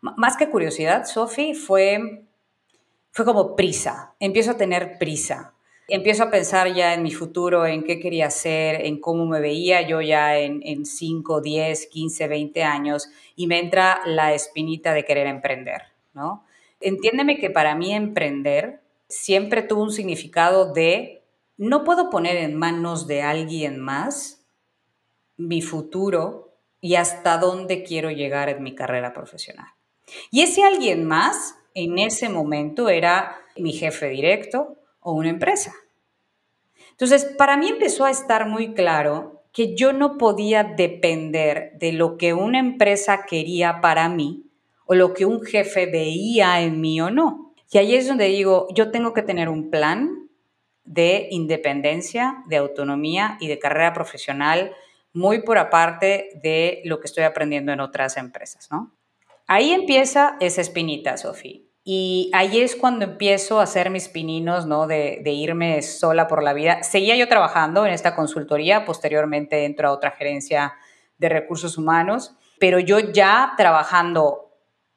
más 0.00 0.36
que 0.36 0.50
curiosidad, 0.50 1.04
Sofi, 1.06 1.54
fue, 1.54 2.24
fue 3.10 3.24
como 3.24 3.56
prisa, 3.56 4.14
empiezo 4.20 4.52
a 4.52 4.56
tener 4.56 4.98
prisa. 4.98 5.52
Empiezo 5.88 6.24
a 6.24 6.30
pensar 6.30 6.74
ya 6.74 6.94
en 6.94 7.04
mi 7.04 7.12
futuro, 7.12 7.64
en 7.64 7.84
qué 7.84 8.00
quería 8.00 8.26
hacer, 8.26 8.84
en 8.84 9.00
cómo 9.00 9.24
me 9.24 9.40
veía 9.40 9.82
yo 9.82 10.00
ya 10.00 10.36
en, 10.36 10.60
en 10.64 10.84
5, 10.84 11.40
10, 11.40 11.86
15, 11.86 12.26
20 12.26 12.64
años 12.64 13.08
y 13.36 13.46
me 13.46 13.60
entra 13.60 14.00
la 14.04 14.34
espinita 14.34 14.92
de 14.94 15.04
querer 15.04 15.28
emprender, 15.28 15.82
¿no? 16.12 16.44
Entiéndeme 16.80 17.38
que 17.38 17.50
para 17.50 17.76
mí 17.76 17.94
emprender 17.94 18.80
siempre 19.08 19.62
tuvo 19.62 19.84
un 19.84 19.92
significado 19.92 20.72
de 20.72 21.22
no 21.56 21.84
puedo 21.84 22.10
poner 22.10 22.36
en 22.36 22.56
manos 22.56 23.06
de 23.06 23.22
alguien 23.22 23.78
más 23.78 24.44
mi 25.36 25.62
futuro 25.62 26.45
y 26.86 26.94
hasta 26.94 27.38
dónde 27.38 27.82
quiero 27.82 28.12
llegar 28.12 28.48
en 28.48 28.62
mi 28.62 28.76
carrera 28.76 29.12
profesional. 29.12 29.66
Y 30.30 30.42
ese 30.42 30.62
alguien 30.62 31.04
más 31.04 31.56
en 31.74 31.98
ese 31.98 32.28
momento 32.28 32.88
era 32.88 33.38
mi 33.56 33.72
jefe 33.72 34.08
directo 34.08 34.76
o 35.00 35.12
una 35.12 35.30
empresa. 35.30 35.74
Entonces, 36.92 37.24
para 37.24 37.56
mí 37.56 37.70
empezó 37.70 38.04
a 38.04 38.12
estar 38.12 38.48
muy 38.48 38.72
claro 38.72 39.42
que 39.52 39.74
yo 39.74 39.92
no 39.92 40.16
podía 40.16 40.62
depender 40.62 41.72
de 41.74 41.90
lo 41.90 42.16
que 42.18 42.34
una 42.34 42.60
empresa 42.60 43.26
quería 43.26 43.80
para 43.80 44.08
mí 44.08 44.44
o 44.86 44.94
lo 44.94 45.12
que 45.12 45.24
un 45.26 45.42
jefe 45.42 45.86
veía 45.86 46.60
en 46.60 46.80
mí 46.80 47.00
o 47.00 47.10
no. 47.10 47.52
Y 47.72 47.78
ahí 47.78 47.96
es 47.96 48.06
donde 48.06 48.26
digo, 48.26 48.68
yo 48.72 48.92
tengo 48.92 49.12
que 49.12 49.22
tener 49.22 49.48
un 49.48 49.70
plan 49.70 50.28
de 50.84 51.26
independencia, 51.32 52.44
de 52.46 52.58
autonomía 52.58 53.38
y 53.40 53.48
de 53.48 53.58
carrera 53.58 53.92
profesional 53.92 54.72
muy 55.16 55.40
por 55.40 55.56
aparte 55.56 56.28
de 56.42 56.82
lo 56.84 57.00
que 57.00 57.06
estoy 57.06 57.24
aprendiendo 57.24 57.72
en 57.72 57.80
otras 57.80 58.18
empresas, 58.18 58.68
¿no? 58.70 58.94
Ahí 59.46 59.72
empieza 59.72 60.36
esa 60.40 60.60
espinita, 60.60 61.16
Sofía. 61.16 61.60
Y 61.84 62.30
ahí 62.34 62.60
es 62.60 62.76
cuando 62.76 63.04
empiezo 63.04 63.60
a 63.60 63.62
hacer 63.62 63.90
mis 63.90 64.08
pininos, 64.08 64.66
¿no? 64.66 64.86
De, 64.86 65.22
irme 65.24 65.80
sola 65.82 66.28
por 66.28 66.42
la 66.42 66.52
vida. 66.52 66.82
Seguía 66.82 67.16
yo 67.16 67.28
trabajando 67.28 67.86
en 67.86 67.92
esta 67.92 68.14
consultoría, 68.14 68.84
posteriormente 68.84 69.64
entro 69.64 69.88
a 69.88 69.92
otra 69.92 70.10
gerencia 70.10 70.74
de 71.16 71.28
recursos 71.28 71.78
humanos, 71.78 72.36
pero 72.58 72.78
yo 72.78 72.98
ya 72.98 73.54
trabajando 73.56 74.52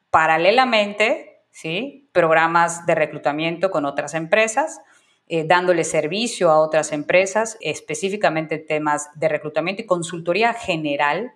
paralelamente, 0.10 1.44
¿sí? 1.52 2.10
Programas 2.12 2.86
de 2.86 2.96
reclutamiento 2.96 3.72
con 3.72 3.86
otras 3.86 4.16
empresas, 4.16 4.82
eh, 5.30 5.46
dándole 5.46 5.84
servicio 5.84 6.52
a 6.52 6.60
otras 6.60 6.92
empresas, 6.92 7.58
específicamente 7.62 8.58
temas 8.58 9.10
de 9.16 9.30
reclutamiento 9.30 9.84
y 9.84 9.86
consultoría 9.86 10.54
general 10.54 11.32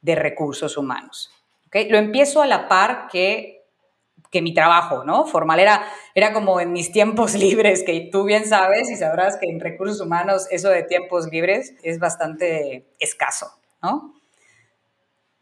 de 0.00 0.14
recursos 0.16 0.76
humanos. 0.76 1.30
¿okay? 1.68 1.88
Lo 1.88 1.98
empiezo 1.98 2.42
a 2.42 2.46
la 2.46 2.68
par 2.68 3.06
que 3.12 3.54
que 4.34 4.42
mi 4.42 4.52
trabajo, 4.52 5.04
¿no? 5.04 5.26
Formal 5.26 5.60
era, 5.60 5.86
era 6.12 6.32
como 6.32 6.60
en 6.60 6.72
mis 6.72 6.90
tiempos 6.90 7.34
libres, 7.44 7.84
que 7.84 8.08
tú 8.10 8.24
bien 8.24 8.44
sabes 8.46 8.90
y 8.90 8.96
sabrás 8.96 9.36
que 9.36 9.48
en 9.48 9.60
recursos 9.60 10.00
humanos 10.00 10.48
eso 10.50 10.70
de 10.70 10.82
tiempos 10.82 11.28
libres 11.30 11.74
es 11.84 12.00
bastante 12.00 12.84
escaso, 12.98 13.52
¿no? 13.80 14.12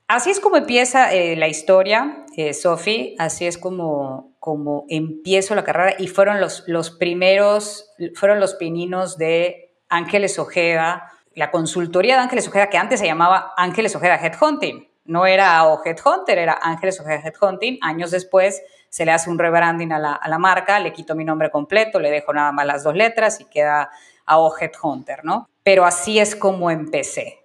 Así 0.08 0.28
es 0.28 0.40
como 0.40 0.58
empieza 0.58 1.10
eh, 1.14 1.36
la 1.36 1.48
historia, 1.48 2.26
eh, 2.36 2.52
Sofi, 2.52 3.16
así 3.18 3.46
es 3.46 3.56
como, 3.56 4.31
como 4.42 4.86
empiezo 4.88 5.54
la 5.54 5.62
carrera 5.62 5.94
y 6.00 6.08
fueron 6.08 6.40
los, 6.40 6.64
los 6.66 6.90
primeros, 6.90 7.92
fueron 8.16 8.40
los 8.40 8.54
pininos 8.54 9.16
de 9.16 9.76
Ángeles 9.88 10.36
Ojeda, 10.40 11.12
la 11.36 11.52
consultoría 11.52 12.16
de 12.16 12.22
Ángeles 12.22 12.48
Ojeda, 12.48 12.68
que 12.68 12.76
antes 12.76 12.98
se 12.98 13.06
llamaba 13.06 13.52
Ángeles 13.56 13.94
Ojeda 13.94 14.16
Headhunting, 14.16 14.90
no 15.04 15.26
era 15.26 15.64
o 15.68 15.80
Headhunter, 15.84 16.38
era 16.38 16.58
Ángeles 16.60 16.98
Ojeda 16.98 17.22
Headhunting, 17.24 17.78
años 17.82 18.10
después 18.10 18.60
se 18.88 19.04
le 19.04 19.12
hace 19.12 19.30
un 19.30 19.38
rebranding 19.38 19.92
a 19.92 20.00
la, 20.00 20.38
marca, 20.40 20.80
le 20.80 20.92
quito 20.92 21.14
mi 21.14 21.24
nombre 21.24 21.48
completo, 21.48 22.00
le 22.00 22.10
dejo 22.10 22.34
nada 22.34 22.50
más 22.50 22.66
las 22.66 22.82
dos 22.82 22.96
letras 22.96 23.40
y 23.40 23.44
queda 23.44 23.90
a 24.26 24.38
Hunter, 24.82 25.24
¿no? 25.24 25.48
Pero 25.62 25.84
así 25.84 26.18
es 26.18 26.34
como 26.34 26.68
empecé, 26.68 27.41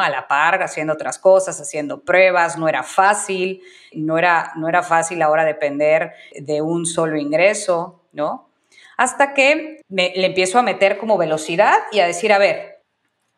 A 0.00 0.10
la 0.10 0.26
par, 0.26 0.62
haciendo 0.62 0.92
otras 0.92 1.18
cosas, 1.18 1.60
haciendo 1.60 2.02
pruebas, 2.02 2.58
no 2.58 2.68
era 2.68 2.82
fácil, 2.82 3.62
no 3.92 4.18
era, 4.18 4.52
no 4.56 4.68
era 4.68 4.82
fácil 4.82 5.22
ahora 5.22 5.44
depender 5.44 6.12
de 6.34 6.60
un 6.60 6.86
solo 6.86 7.16
ingreso, 7.16 8.02
¿no? 8.12 8.48
Hasta 8.96 9.34
que 9.34 9.80
me, 9.88 10.12
le 10.16 10.26
empiezo 10.26 10.58
a 10.58 10.62
meter 10.62 10.98
como 10.98 11.18
velocidad 11.18 11.78
y 11.92 12.00
a 12.00 12.06
decir, 12.06 12.32
a 12.32 12.38
ver, 12.38 12.82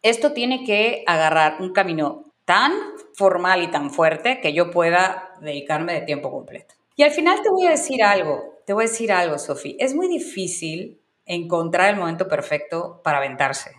esto 0.02 0.32
tiene 0.32 0.64
que 0.64 1.04
agarrar 1.06 1.56
un 1.60 1.72
camino 1.72 2.24
tan 2.44 2.72
formal 3.14 3.62
y 3.62 3.70
tan 3.70 3.90
fuerte 3.90 4.40
que 4.40 4.52
yo 4.52 4.70
pueda 4.70 5.34
dedicarme 5.40 5.92
de 5.92 6.00
tiempo 6.02 6.30
completo. 6.30 6.74
Y 6.96 7.02
al 7.02 7.10
final 7.10 7.42
te 7.42 7.50
voy 7.50 7.66
a 7.66 7.70
decir 7.70 8.02
algo, 8.02 8.54
te 8.64 8.72
voy 8.72 8.84
a 8.84 8.88
decir 8.88 9.12
algo, 9.12 9.38
Sofi. 9.38 9.76
Es 9.78 9.94
muy 9.94 10.08
difícil 10.08 11.00
encontrar 11.26 11.90
el 11.90 11.96
momento 11.96 12.26
perfecto 12.26 13.00
para 13.04 13.18
aventarse. 13.18 13.70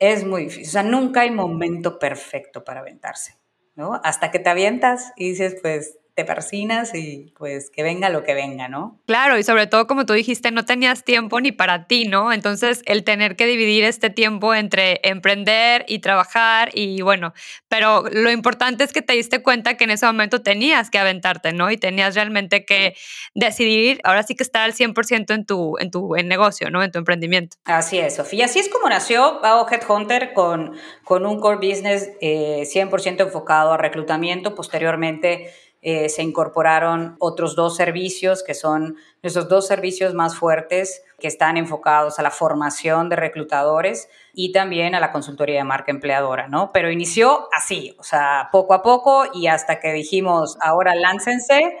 Es 0.00 0.24
muy 0.24 0.44
difícil. 0.44 0.68
O 0.68 0.70
sea, 0.70 0.82
nunca 0.82 1.22
hay 1.22 1.30
momento 1.30 1.98
perfecto 1.98 2.64
para 2.64 2.80
aventarse, 2.80 3.38
¿no? 3.74 4.00
Hasta 4.04 4.30
que 4.30 4.38
te 4.38 4.50
avientas 4.50 5.12
y 5.16 5.30
dices, 5.30 5.56
pues, 5.62 5.98
te 6.16 6.24
persinas 6.24 6.94
y 6.94 7.30
pues 7.36 7.68
que 7.68 7.82
venga 7.82 8.08
lo 8.08 8.24
que 8.24 8.32
venga, 8.32 8.68
¿no? 8.68 8.98
Claro, 9.06 9.38
y 9.38 9.42
sobre 9.42 9.66
todo 9.66 9.86
como 9.86 10.06
tú 10.06 10.14
dijiste, 10.14 10.50
no 10.50 10.64
tenías 10.64 11.04
tiempo 11.04 11.42
ni 11.42 11.52
para 11.52 11.86
ti, 11.86 12.06
¿no? 12.08 12.32
Entonces 12.32 12.82
el 12.86 13.04
tener 13.04 13.36
que 13.36 13.44
dividir 13.44 13.84
este 13.84 14.08
tiempo 14.08 14.54
entre 14.54 14.98
emprender 15.02 15.84
y 15.86 15.98
trabajar 15.98 16.70
y 16.72 17.02
bueno, 17.02 17.34
pero 17.68 18.04
lo 18.10 18.30
importante 18.30 18.82
es 18.82 18.94
que 18.94 19.02
te 19.02 19.12
diste 19.12 19.42
cuenta 19.42 19.76
que 19.76 19.84
en 19.84 19.90
ese 19.90 20.06
momento 20.06 20.40
tenías 20.40 20.88
que 20.88 20.98
aventarte, 20.98 21.52
¿no? 21.52 21.70
Y 21.70 21.76
tenías 21.76 22.14
realmente 22.14 22.64
que 22.64 22.94
decidir, 23.34 24.00
ahora 24.02 24.22
sí 24.22 24.34
que 24.34 24.42
estar 24.42 24.62
al 24.62 24.72
100% 24.72 25.34
en 25.34 25.44
tu, 25.44 25.76
en 25.78 25.90
tu 25.90 26.16
en 26.16 26.28
negocio, 26.28 26.70
¿no? 26.70 26.82
En 26.82 26.90
tu 26.90 26.98
emprendimiento. 26.98 27.58
Así 27.66 27.98
es, 27.98 28.16
Sofía. 28.16 28.46
Así 28.46 28.58
es 28.58 28.70
como 28.70 28.88
nació 28.88 29.40
Bao 29.42 29.66
Headhunter 29.70 30.32
con, 30.32 30.78
con 31.04 31.26
un 31.26 31.40
core 31.40 31.56
business 31.58 32.08
100% 32.22 32.22
eh, 32.22 33.22
enfocado 33.22 33.74
a 33.74 33.76
reclutamiento, 33.76 34.54
posteriormente 34.54 35.52
eh, 35.88 36.08
se 36.08 36.24
incorporaron 36.24 37.14
otros 37.20 37.54
dos 37.54 37.76
servicios 37.76 38.42
que 38.42 38.54
son 38.54 38.96
nuestros 39.22 39.48
dos 39.48 39.68
servicios 39.68 40.14
más 40.14 40.36
fuertes 40.36 41.04
que 41.20 41.28
están 41.28 41.56
enfocados 41.56 42.18
a 42.18 42.22
la 42.22 42.32
formación 42.32 43.08
de 43.08 43.14
reclutadores 43.14 44.08
y 44.34 44.50
también 44.50 44.96
a 44.96 45.00
la 45.00 45.12
consultoría 45.12 45.58
de 45.58 45.62
marca 45.62 45.92
empleadora, 45.92 46.48
¿no? 46.48 46.72
Pero 46.72 46.90
inició 46.90 47.46
así, 47.56 47.94
o 48.00 48.02
sea, 48.02 48.48
poco 48.50 48.74
a 48.74 48.82
poco 48.82 49.26
y 49.32 49.46
hasta 49.46 49.78
que 49.78 49.92
dijimos, 49.92 50.58
ahora 50.60 50.96
láncense 50.96 51.78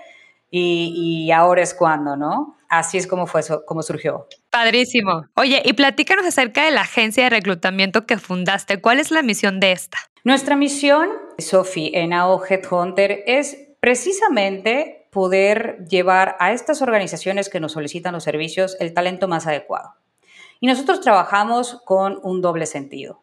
y, 0.52 1.24
y 1.26 1.32
ahora 1.32 1.62
es 1.62 1.74
cuando, 1.74 2.16
¿no? 2.16 2.56
Así 2.68 2.98
es 2.98 3.08
como 3.08 3.26
fue, 3.26 3.42
como 3.66 3.82
surgió. 3.82 4.28
Padrísimo. 4.50 5.26
Oye, 5.34 5.62
y 5.64 5.72
platícanos 5.72 6.24
acerca 6.24 6.64
de 6.64 6.70
la 6.70 6.82
agencia 6.82 7.24
de 7.24 7.30
reclutamiento 7.30 8.06
que 8.06 8.18
fundaste. 8.18 8.80
¿Cuál 8.80 9.00
es 9.00 9.10
la 9.10 9.22
misión 9.22 9.58
de 9.58 9.72
esta? 9.72 9.98
Nuestra 10.22 10.54
misión, 10.54 11.08
Sophie, 11.38 11.90
en 11.94 12.12
AO 12.12 12.40
Headhunter 12.44 13.24
es 13.26 13.65
precisamente 13.86 15.06
poder 15.12 15.86
llevar 15.88 16.34
a 16.40 16.50
estas 16.50 16.82
organizaciones 16.82 17.48
que 17.48 17.60
nos 17.60 17.70
solicitan 17.70 18.14
los 18.14 18.24
servicios 18.24 18.76
el 18.80 18.92
talento 18.92 19.28
más 19.28 19.46
adecuado. 19.46 19.94
Y 20.58 20.66
nosotros 20.66 21.00
trabajamos 21.00 21.80
con 21.84 22.18
un 22.24 22.40
doble 22.40 22.66
sentido. 22.66 23.22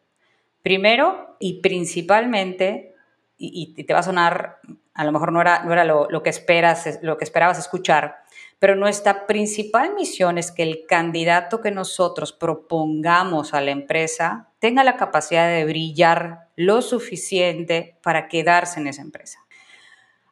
Primero 0.61 1.35
y 1.37 1.59
principalmente, 1.59 2.95
y, 3.37 3.73
te 3.83 3.93
va 3.93 3.99
a 3.99 4.03
sonar, 4.03 4.59
a 4.93 5.03
lo 5.03 5.11
mejor 5.11 5.33
no 5.33 5.41
era, 5.41 5.65
no 5.65 5.73
era 5.73 5.83
lo, 5.83 6.23
que 6.23 6.29
esperas, 6.29 6.97
lo 7.01 7.17
que 7.17 7.25
esperabas 7.25 7.59
escuchar, 7.59 8.19
pero 8.57 8.77
nuestra 8.77 9.27
principal 9.27 9.93
misión 9.95 10.37
es 10.37 10.49
que 10.53 10.63
el 10.63 10.85
candidato 10.87 11.59
que 11.59 11.71
nosotros 11.71 12.31
propongamos 12.31 13.53
a 13.53 13.59
la 13.59 13.71
empresa 13.71 14.53
tenga 14.59 14.85
la 14.85 14.95
capacidad 14.95 15.49
de 15.49 15.65
brillar 15.65 16.47
lo 16.55 16.81
suficiente 16.81 17.97
para 18.01 18.29
quedarse 18.29 18.79
en 18.79 18.87
esa 18.87 19.01
empresa. 19.01 19.42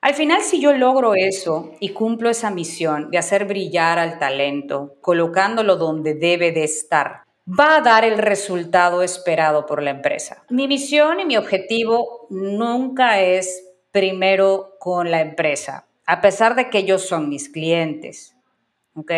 Al 0.01 0.15
final, 0.15 0.41
si 0.41 0.59
yo 0.59 0.73
logro 0.73 1.13
eso 1.13 1.73
y 1.79 1.89
cumplo 1.89 2.31
esa 2.31 2.49
misión 2.49 3.11
de 3.11 3.19
hacer 3.19 3.45
brillar 3.45 3.99
al 3.99 4.17
talento, 4.17 4.95
colocándolo 4.99 5.75
donde 5.75 6.15
debe 6.15 6.51
de 6.51 6.63
estar, 6.63 7.21
va 7.47 7.75
a 7.75 7.81
dar 7.81 8.03
el 8.03 8.17
resultado 8.17 9.03
esperado 9.03 9.67
por 9.67 9.83
la 9.83 9.91
empresa. 9.91 10.43
Mi 10.49 10.67
misión 10.67 11.19
y 11.19 11.25
mi 11.25 11.37
objetivo 11.37 12.25
nunca 12.31 13.21
es 13.21 13.63
primero 13.91 14.75
con 14.79 15.11
la 15.11 15.21
empresa, 15.21 15.85
a 16.07 16.19
pesar 16.19 16.55
de 16.55 16.71
que 16.71 16.79
ellos 16.79 17.03
son 17.03 17.29
mis 17.29 17.49
clientes. 17.49 18.35
¿Ok? 18.95 19.11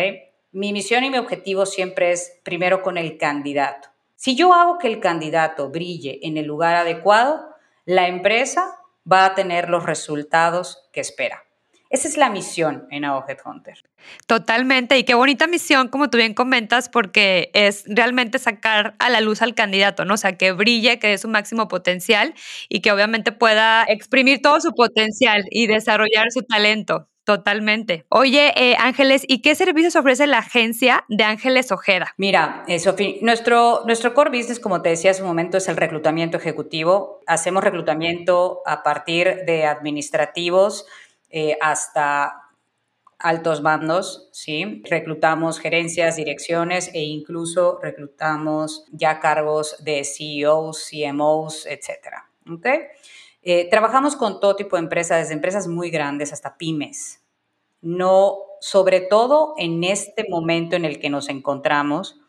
Mi 0.51 0.73
misión 0.73 1.05
y 1.05 1.09
mi 1.09 1.17
objetivo 1.17 1.65
siempre 1.65 2.11
es 2.11 2.39
primero 2.43 2.81
con 2.81 2.97
el 2.97 3.17
candidato. 3.17 3.87
Si 4.17 4.35
yo 4.35 4.53
hago 4.53 4.77
que 4.79 4.87
el 4.87 4.99
candidato 4.99 5.69
brille 5.69 6.19
en 6.23 6.37
el 6.37 6.45
lugar 6.45 6.75
adecuado, 6.75 7.55
la 7.85 8.07
empresa 8.07 8.79
va 9.09 9.25
a 9.25 9.35
tener 9.35 9.69
los 9.69 9.85
resultados 9.85 10.89
que 10.91 11.01
espera. 11.01 11.43
Esa 11.89 12.07
es 12.07 12.17
la 12.17 12.31
misión 12.31 12.87
en 12.89 13.05
AO 13.05 13.23
Hunter. 13.45 13.77
Totalmente, 14.25 14.97
y 14.97 15.03
qué 15.03 15.13
bonita 15.13 15.45
misión, 15.45 15.89
como 15.89 16.09
tú 16.09 16.17
bien 16.17 16.33
comentas, 16.33 16.89
porque 16.89 17.51
es 17.53 17.83
realmente 17.87 18.39
sacar 18.39 18.95
a 18.97 19.11
la 19.11 19.21
luz 19.21 19.43
al 19.43 19.53
candidato, 19.53 20.03
¿no? 20.03 20.15
O 20.15 20.17
sea, 20.17 20.35
que 20.35 20.53
brille, 20.53 20.97
que 20.97 21.09
dé 21.09 21.17
su 21.19 21.27
máximo 21.27 21.67
potencial 21.67 22.33
y 22.67 22.81
que 22.81 22.91
obviamente 22.91 23.31
pueda 23.31 23.83
exprimir 23.87 24.41
todo 24.41 24.59
su 24.59 24.73
potencial 24.73 25.45
y 25.51 25.67
desarrollar 25.67 26.31
su 26.31 26.41
talento. 26.41 27.07
Totalmente. 27.23 28.05
Oye, 28.09 28.51
eh, 28.57 28.75
Ángeles, 28.77 29.23
¿y 29.27 29.41
qué 29.41 29.55
servicios 29.55 29.95
ofrece 29.95 30.27
la 30.27 30.39
agencia 30.39 31.05
de 31.07 31.23
Ángeles 31.23 31.71
Ojeda? 31.71 32.13
Mira, 32.17 32.65
eh, 32.67 32.79
Sofía, 32.79 33.15
nuestro, 33.21 33.83
nuestro 33.85 34.13
core 34.13 34.37
business, 34.37 34.59
como 34.59 34.81
te 34.81 34.89
decía 34.89 35.11
hace 35.11 35.21
un 35.21 35.29
momento, 35.29 35.57
es 35.57 35.69
el 35.69 35.77
reclutamiento 35.77 36.35
ejecutivo. 36.35 37.21
Hacemos 37.25 37.63
reclutamiento 37.63 38.61
a 38.65 38.83
partir 38.83 39.45
de 39.45 39.65
administrativos 39.65 40.85
eh, 41.29 41.57
hasta 41.61 42.41
altos 43.19 43.61
mandos, 43.61 44.27
¿sí? 44.33 44.83
Reclutamos 44.89 45.59
gerencias, 45.59 46.17
direcciones 46.17 46.89
e 46.93 47.03
incluso 47.03 47.79
reclutamos 47.81 48.85
ya 48.91 49.21
cargos 49.21 49.81
de 49.81 50.03
CEOs, 50.03 50.89
CMOs, 50.89 51.65
etcétera. 51.67 52.27
¿okay? 52.51 52.79
Eh, 53.43 53.69
trabajamos 53.69 54.15
con 54.15 54.39
todo 54.39 54.55
tipo 54.55 54.77
de 54.77 54.83
empresas, 54.83 55.19
desde 55.19 55.33
empresas 55.33 55.67
muy 55.67 55.89
grandes 55.89 56.31
hasta 56.31 56.57
pymes. 56.57 57.21
No, 57.81 58.37
sobre 58.61 59.01
todo 59.01 59.53
en 59.57 59.83
este 59.83 60.25
momento 60.29 60.77
en 60.77 60.85
el 60.85 60.99
que 60.99 61.09
nos 61.09 61.27
encontramos, 61.27 62.19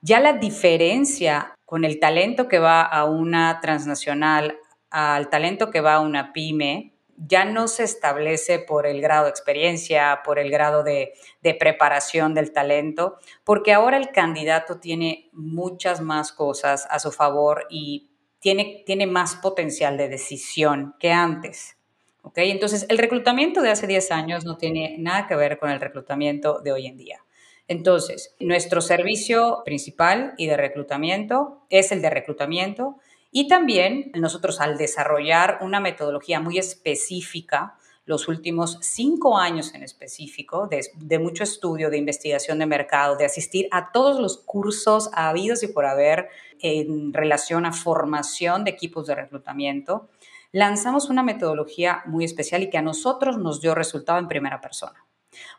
ya 0.00 0.20
la 0.20 0.34
diferencia 0.34 1.54
con 1.64 1.84
el 1.84 1.98
talento 1.98 2.46
que 2.46 2.60
va 2.60 2.82
a 2.82 3.04
una 3.04 3.60
transnacional 3.60 4.56
al 4.90 5.30
talento 5.30 5.70
que 5.70 5.80
va 5.80 5.94
a 5.94 6.00
una 6.00 6.32
pyme 6.32 6.92
ya 7.16 7.44
no 7.44 7.68
se 7.68 7.84
establece 7.84 8.58
por 8.58 8.86
el 8.86 9.00
grado 9.00 9.24
de 9.24 9.30
experiencia, 9.30 10.22
por 10.24 10.38
el 10.38 10.50
grado 10.50 10.82
de, 10.82 11.12
de, 11.42 11.54
preparación 11.54 12.34
del 12.34 12.52
talento, 12.52 13.18
porque 13.44 13.72
ahora 13.72 13.96
el 13.96 14.10
candidato 14.10 14.80
tiene 14.80 15.28
muchas 15.32 16.00
más 16.00 16.32
cosas 16.32 16.86
a 16.90 16.98
su 16.98 17.12
favor 17.12 17.66
y 17.70 18.11
tiene, 18.42 19.06
más 19.06 19.36
potencial 19.36 19.96
de 19.96 20.08
decisión 20.08 20.94
que 20.98 21.12
antes. 21.12 21.76
¿ok? 22.22 22.38
Entonces, 22.38 22.84
el 22.88 22.98
reclutamiento 22.98 23.62
de 23.62 23.70
hace 23.70 23.86
10 23.86 24.10
años 24.10 24.44
no 24.44 24.58
tiene 24.58 24.96
nada 24.98 25.26
que 25.28 25.36
ver 25.36 25.58
con 25.58 25.70
el 25.70 25.80
reclutamiento 25.80 26.60
de 26.60 26.72
hoy 26.72 26.86
en 26.86 26.96
día. 26.96 27.20
Entonces, 27.68 28.34
nuestro 28.40 28.80
servicio 28.80 29.62
principal 29.64 30.34
y 30.36 30.48
de 30.48 30.56
reclutamiento 30.56 31.64
es 31.70 31.92
el 31.92 32.02
de 32.02 32.10
reclutamiento 32.10 32.96
y 33.30 33.46
también 33.46 34.10
nosotros 34.14 34.60
al 34.60 34.76
desarrollar 34.76 35.58
una 35.62 35.78
metodología 35.78 36.40
muy 36.40 36.58
específica, 36.58 37.78
los 38.04 38.26
últimos 38.28 38.78
cinco 38.80 39.38
años 39.38 39.74
en 39.74 39.82
específico, 39.82 40.68
de, 40.68 41.18
mucho 41.18 41.44
estudio, 41.44 41.88
de 41.88 41.98
investigación 41.98 42.58
de 42.58 42.66
mercado, 42.66 43.16
de 43.16 43.24
asistir 43.24 43.68
a 43.70 43.92
todos 43.92 44.18
los 44.18 44.38
cursos 44.38 45.10
habidos 45.12 45.62
y 45.62 45.68
por 45.68 45.86
haber 45.86 46.28
en 46.60 47.12
relación 47.12 47.64
a 47.64 47.72
formación 47.72 48.64
de 48.64 48.72
equipos 48.72 49.06
de 49.06 49.14
reclutamiento, 49.14 50.08
lanzamos 50.50 51.10
una 51.10 51.22
metodología 51.22 52.02
muy 52.06 52.24
especial 52.24 52.62
y 52.62 52.70
que 52.70 52.78
a 52.78 52.82
nosotros 52.82 53.38
nos 53.38 53.60
dio 53.60 53.74
resultado 53.74 54.18
en 54.18 54.28
primera 54.28 54.60
persona. 54.60 55.04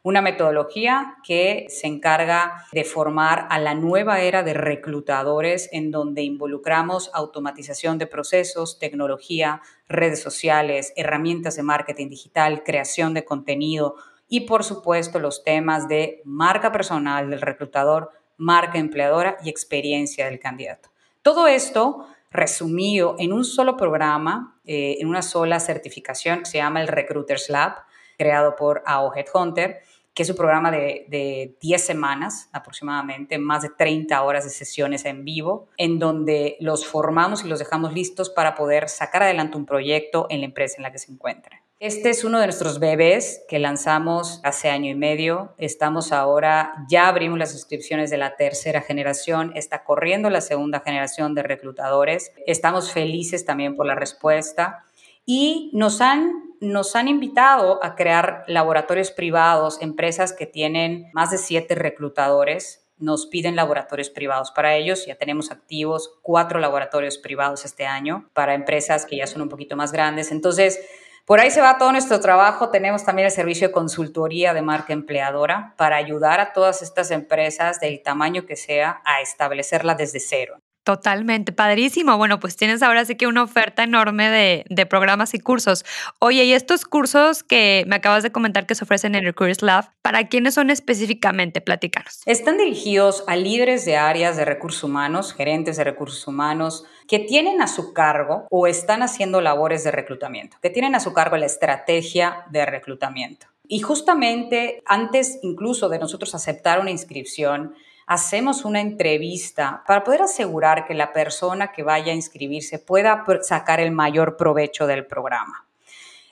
Una 0.04 0.22
metodología 0.22 1.18
que 1.24 1.66
se 1.70 1.88
encarga 1.88 2.66
de 2.72 2.84
formar 2.84 3.48
a 3.50 3.60
la 3.60 3.74
nueva 3.74 4.22
era 4.22 4.44
de 4.44 4.54
reclutadores 4.54 5.70
en 5.72 5.92
donde 5.92 6.24
involucramos 6.24 7.10
automatización 7.14 7.98
de 7.98 8.08
procesos, 8.08 8.80
tecnología, 8.80 9.62
redes 9.88 10.22
sociales, 10.22 10.94
herramientas 10.96 11.56
de 11.56 11.64
marketing 11.64 12.10
digital, 12.10 12.64
creación 12.64 13.14
de 13.14 13.26
contenido 13.26 13.96
y 14.28 14.42
por 14.42 14.64
supuesto 14.64 15.20
los 15.20 15.44
temas 15.44 15.88
de 15.88 16.22
marca 16.26 16.72
personal 16.72 17.30
del 17.30 17.42
reclutador, 17.42 18.10
marca 18.38 18.80
empleadora 18.80 19.38
y 19.44 19.50
experiencia 19.50 20.26
del 20.26 20.40
candidato. 20.40 20.90
Todo 21.22 21.48
esto 21.48 22.08
resumido 22.32 23.16
en 23.20 23.32
un 23.32 23.46
solo 23.46 23.78
programa, 23.78 24.60
eh, 24.66 24.98
en 25.00 25.08
una 25.08 25.22
sola 25.22 25.60
certificación 25.60 26.40
que 26.40 26.46
se 26.46 26.58
llama 26.58 26.82
el 26.82 26.88
Recruiters 26.88 27.50
Lab, 27.50 27.76
creado 28.18 28.56
por 28.56 28.84
AO 28.86 29.14
Headhunter, 29.16 29.82
que 30.14 30.24
es 30.24 30.30
un 30.30 30.36
programa 30.36 30.70
de, 30.70 31.06
de 31.10 31.56
10 31.60 31.84
semanas 31.84 32.50
aproximadamente, 32.52 33.38
más 33.40 33.64
de 33.64 33.70
30 33.70 34.22
horas 34.22 34.44
de 34.44 34.52
sesiones 34.52 35.06
en 35.06 35.26
vivo, 35.26 35.70
en 35.78 35.98
donde 35.98 36.58
los 36.60 36.86
formamos 36.86 37.44
y 37.44 37.48
los 37.48 37.60
dejamos 37.60 37.94
listos 37.94 38.30
para 38.30 38.54
poder 38.56 38.90
sacar 38.90 39.24
adelante 39.24 39.58
un 39.58 39.66
proyecto 39.66 40.28
en 40.30 40.42
la 40.42 40.46
empresa 40.46 40.76
en 40.78 40.84
la 40.84 40.92
que 40.92 41.00
se 41.00 41.12
encuentren. 41.12 41.64
Este 41.84 42.12
es 42.12 42.24
uno 42.24 42.40
de 42.40 42.46
nuestros 42.46 42.80
bebés 42.80 43.44
que 43.50 43.60
lanzamos 43.60 44.40
hace 44.44 44.70
año 44.70 44.90
y 44.90 44.96
medio. 44.96 45.54
Estamos 45.58 46.14
ahora, 46.14 46.72
ya 46.88 47.10
abrimos 47.10 47.38
las 47.38 47.54
inscripciones 47.54 48.10
de 48.10 48.16
la 48.16 48.38
tercera 48.38 48.80
generación, 48.80 49.52
está 49.54 49.84
corriendo 49.84 50.30
la 50.30 50.40
segunda 50.40 50.80
generación 50.80 51.36
de 51.36 51.44
reclutadores. 51.44 52.32
Estamos 52.48 52.94
felices 52.94 53.44
también 53.44 53.76
por 53.76 53.86
la 53.86 53.96
respuesta 53.96 54.86
y 55.26 55.72
nos 55.74 56.00
han 56.00 56.53
nos 56.64 56.96
han 56.96 57.10
invitado 57.10 57.84
a 57.84 57.96
crear 57.96 58.46
laboratorios 58.48 59.12
privados, 59.12 59.82
empresas 59.82 60.32
que 60.32 60.46
tienen 60.46 61.10
más 61.14 61.32
de 61.32 61.38
siete 61.38 61.76
reclutadores. 61.76 62.88
Nos 62.98 63.26
piden 63.26 63.58
laboratorios 63.58 64.10
privados 64.10 64.52
para 64.52 64.76
ellos. 64.76 65.06
Ya 65.06 65.16
tenemos 65.16 65.52
activos 65.52 66.20
cuatro 66.22 66.60
laboratorios 66.60 67.18
privados 67.18 67.66
este 67.66 67.86
año 67.86 68.30
para 68.34 68.54
empresas 68.54 69.06
que 69.06 69.18
ya 69.18 69.28
son 69.28 69.42
un 69.42 69.50
poquito 69.50 69.76
más 69.76 69.92
grandes. 69.92 70.32
Entonces, 70.32 70.80
por 71.26 71.42
ahí 71.42 71.52
se 71.52 71.60
va 71.60 71.78
todo 71.78 71.92
nuestro 71.92 72.22
trabajo. 72.22 72.70
Tenemos 72.70 73.04
también 73.04 73.26
el 73.26 73.32
servicio 73.32 73.68
de 73.68 73.74
consultoría 73.74 74.54
de 74.54 74.62
marca 74.62 74.94
empleadora 74.94 75.74
para 75.78 75.98
ayudar 75.98 76.40
a 76.40 76.54
todas 76.54 76.82
estas 76.82 77.12
empresas 77.12 77.82
del 77.82 78.02
tamaño 78.02 78.46
que 78.46 78.56
sea 78.56 79.02
a 79.04 79.20
establecerla 79.20 79.96
desde 79.96 80.22
cero. 80.22 80.60
Totalmente, 80.84 81.54
padrísimo. 81.54 82.18
Bueno, 82.18 82.42
pues 82.42 82.58
tienes 82.58 82.84
ahora 82.84 83.06
sí 83.06 83.16
que 83.16 83.26
una 83.26 83.44
oferta 83.44 83.84
enorme 83.84 84.30
de, 84.30 84.86
programas 84.86 85.34
y 85.34 85.40
cursos. 85.40 85.86
Oye, 86.20 86.44
y 86.44 86.52
estos 86.52 86.84
cursos 86.84 87.42
que 87.42 87.86
me 87.88 87.96
acabas 87.96 88.22
de 88.22 88.34
comentar 88.34 88.66
que 88.66 88.76
se 88.76 88.84
ofrecen 88.84 89.16
en 89.16 89.24
Recruiters 89.24 89.62
Lab, 89.62 89.90
¿para 90.02 90.28
quiénes 90.28 90.56
son 90.56 90.70
específicamente? 90.70 91.62
Platícanos. 91.62 92.22
Están 92.26 92.58
dirigidos 92.58 93.24
a 93.28 93.38
líderes 93.38 93.86
de 93.86 93.96
áreas 93.96 94.36
de 94.36 94.44
recursos 94.44 94.84
humanos, 94.84 95.34
gerentes 95.34 95.78
de 95.78 95.86
recursos 95.86 96.28
humanos, 96.28 96.84
que 97.08 97.20
tienen 97.20 97.62
a 97.62 97.68
su 97.68 97.94
cargo 97.94 98.48
o 98.52 98.68
están 98.68 99.04
haciendo 99.04 99.40
labores 99.40 99.86
de 99.86 99.92
reclutamiento, 99.92 100.58
que 100.62 100.70
tienen 100.70 100.96
a 100.96 101.00
su 101.00 101.14
cargo 101.14 101.38
la 101.38 101.46
estrategia 101.46 102.46
de 102.52 102.66
reclutamiento. 102.66 103.48
Y 103.68 103.80
justamente 103.80 104.84
antes 104.86 105.40
incluso 105.42 105.88
de 105.88 106.00
nosotros 106.00 106.36
aceptar 106.36 106.82
una 106.82 106.92
inscripción, 106.92 107.74
hacemos 108.06 108.66
una 108.66 108.82
entrevista 108.82 109.84
para 109.88 110.04
poder 110.04 110.24
asegurar 110.24 110.86
que 110.86 110.94
la 110.94 111.14
persona 111.14 111.72
que 111.72 111.84
vaya 111.84 112.12
a 112.12 112.16
inscribirse 112.16 112.80
pueda 112.80 113.26
sacar 113.42 113.80
el 113.80 113.92
mayor 113.92 114.38
provecho 114.38 114.88
del 114.88 115.06
programa. 115.06 115.68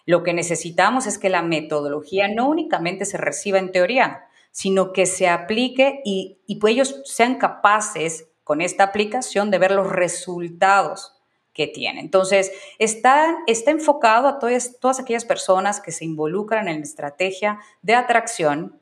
Lo 0.05 0.23
que 0.23 0.33
necesitamos 0.33 1.07
es 1.07 1.17
que 1.17 1.29
la 1.29 1.41
metodología 1.41 2.27
no 2.27 2.47
únicamente 2.47 3.05
se 3.05 3.17
reciba 3.17 3.59
en 3.59 3.71
teoría, 3.71 4.25
sino 4.51 4.91
que 4.91 5.05
se 5.05 5.29
aplique 5.29 6.01
y, 6.03 6.39
y 6.47 6.55
pues 6.55 6.73
ellos 6.73 7.01
sean 7.05 7.35
capaces 7.35 8.27
con 8.43 8.61
esta 8.61 8.83
aplicación 8.83 9.51
de 9.51 9.59
ver 9.59 9.71
los 9.71 9.89
resultados 9.89 11.13
que 11.53 11.67
tiene. 11.67 11.99
Entonces, 11.99 12.51
está, 12.79 13.37
está 13.47 13.71
enfocado 13.71 14.27
a 14.27 14.39
todas, 14.39 14.77
todas 14.79 14.99
aquellas 14.99 15.25
personas 15.25 15.81
que 15.81 15.91
se 15.91 16.05
involucran 16.05 16.67
en 16.67 16.77
la 16.77 16.83
estrategia 16.83 17.59
de 17.81 17.95
atracción, 17.95 18.80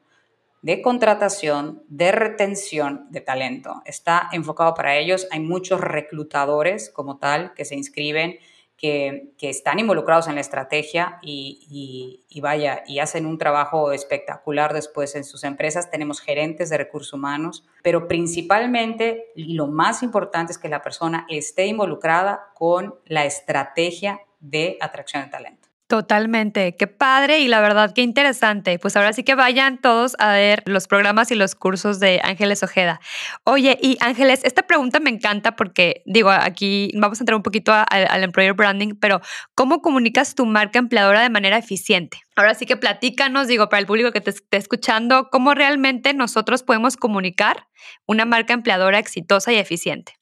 de 0.61 0.81
contratación, 0.81 1.83
de 1.87 2.11
retención 2.11 3.07
de 3.09 3.21
talento. 3.21 3.81
Está 3.85 4.29
enfocado 4.31 4.73
para 4.73 4.97
ellos. 4.97 5.27
Hay 5.31 5.39
muchos 5.39 5.79
reclutadores 5.81 6.89
como 6.89 7.17
tal 7.17 7.53
que 7.53 7.65
se 7.65 7.75
inscriben, 7.75 8.39
que, 8.79 9.33
están 9.41 9.79
involucrados 9.79 10.27
en 10.27 10.35
la 10.35 10.41
estrategia 10.41 11.19
y, 11.21 12.23
y, 12.29 12.41
vaya, 12.41 12.83
y 12.87 12.99
hacen 12.99 13.25
un 13.25 13.37
trabajo 13.37 13.91
espectacular 13.91 14.73
después 14.73 15.15
en 15.15 15.25
sus 15.25 15.43
empresas. 15.43 15.91
Tenemos 15.91 16.21
gerentes 16.21 16.69
de 16.69 16.77
recursos 16.77 17.13
humanos, 17.13 17.65
pero 17.83 18.07
principalmente 18.07 19.31
lo 19.35 19.67
más 19.67 20.01
importante 20.01 20.53
es 20.53 20.57
que 20.57 20.69
la 20.69 20.81
persona 20.81 21.25
esté 21.29 21.65
involucrada 21.65 22.51
con 22.53 22.95
la 23.05 23.25
estrategia 23.25 24.21
de 24.39 24.77
atracción 24.79 25.23
de 25.25 25.29
talento. 25.29 25.68
Totalmente, 25.89 26.75
qué 26.75 26.85
padre 26.85 27.39
y 27.39 27.47
la 27.47 27.61
verdad 27.61 27.93
qué 27.95 28.03
interesante. 28.03 28.77
Pues 28.77 28.95
ahora 28.95 29.11
sí 29.11 29.23
que 29.23 29.33
vayan 29.33 29.79
todos 29.79 30.15
a 30.19 30.33
ver 30.33 30.61
los 30.67 30.85
programas 30.85 31.31
y 31.31 31.35
los 31.35 31.55
cursos 31.55 31.99
de 31.99 32.21
Ángeles 32.23 32.61
Ojeda. 32.61 33.01
Oye, 33.43 33.75
y 33.81 33.97
Ángeles, 33.99 34.41
esta 34.43 34.67
pregunta 34.67 34.99
me 34.99 35.09
encanta 35.09 35.55
porque 35.55 36.03
digo, 36.05 36.29
aquí 36.29 36.91
vamos 36.95 37.19
a 37.19 37.23
entrar 37.23 37.35
un 37.35 37.41
poquito 37.41 37.73
al 37.73 38.23
employer 38.23 38.53
branding, 38.53 38.99
pero 39.01 39.19
¿cómo 39.55 39.81
comunicas 39.81 40.35
tu 40.35 40.45
marca 40.45 40.77
empleadora 40.77 41.23
de 41.23 41.31
manera 41.31 41.57
eficiente? 41.57 42.19
Ahora 42.35 42.53
sí 42.53 42.67
que 42.67 42.77
platícanos, 42.77 43.47
digo, 43.47 43.67
para 43.67 43.79
el 43.79 43.87
público 43.87 44.11
que 44.11 44.21
te 44.21 44.29
esté 44.29 44.57
escuchando, 44.57 45.29
¿cómo 45.31 45.55
realmente 45.55 46.13
nosotros 46.13 46.61
podemos 46.61 46.97
comunicar 46.97 47.65
una 48.05 48.25
marca 48.25 48.53
empleadora 48.53 48.99
exitosa 48.99 49.53
y 49.53 49.55
eficiente? 49.55 50.13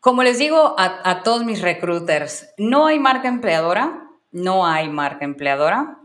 Como 0.00 0.22
les 0.22 0.38
digo 0.38 0.74
a, 0.78 1.00
a 1.10 1.22
todos 1.22 1.46
mis 1.46 1.62
recruiters, 1.62 2.52
no 2.58 2.88
hay 2.88 2.98
marca 2.98 3.28
empleadora 3.28 4.10
no 4.32 4.66
hay 4.66 4.88
marca 4.88 5.24
empleadora 5.24 5.98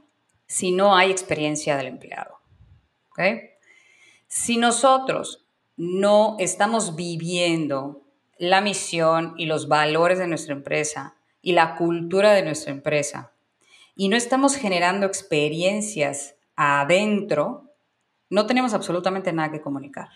si 0.45 0.71
no 0.71 0.95
hay 0.95 1.11
experiencia 1.11 1.75
del 1.75 1.87
empleado. 1.87 2.37
Si 4.27 4.57
nosotros 4.57 5.45
no 5.75 6.35
estamos 6.39 6.95
viviendo 6.95 8.03
la 8.37 8.61
misión 8.61 9.33
y 9.37 9.45
los 9.45 9.67
valores 9.67 10.19
de 10.19 10.27
nuestra 10.27 10.53
empresa 10.53 11.15
y 11.41 11.53
la 11.53 11.75
cultura 11.75 12.33
de 12.33 12.43
nuestra 12.43 12.71
empresa 12.71 13.31
y 13.95 14.09
no 14.09 14.15
estamos 14.15 14.55
generando 14.55 15.07
experiencias 15.07 16.35
adentro, 16.55 17.73
no 18.29 18.45
tenemos 18.45 18.73
absolutamente 18.73 19.33
nada 19.33 19.51
que 19.51 19.61
comunicar. 19.61 20.09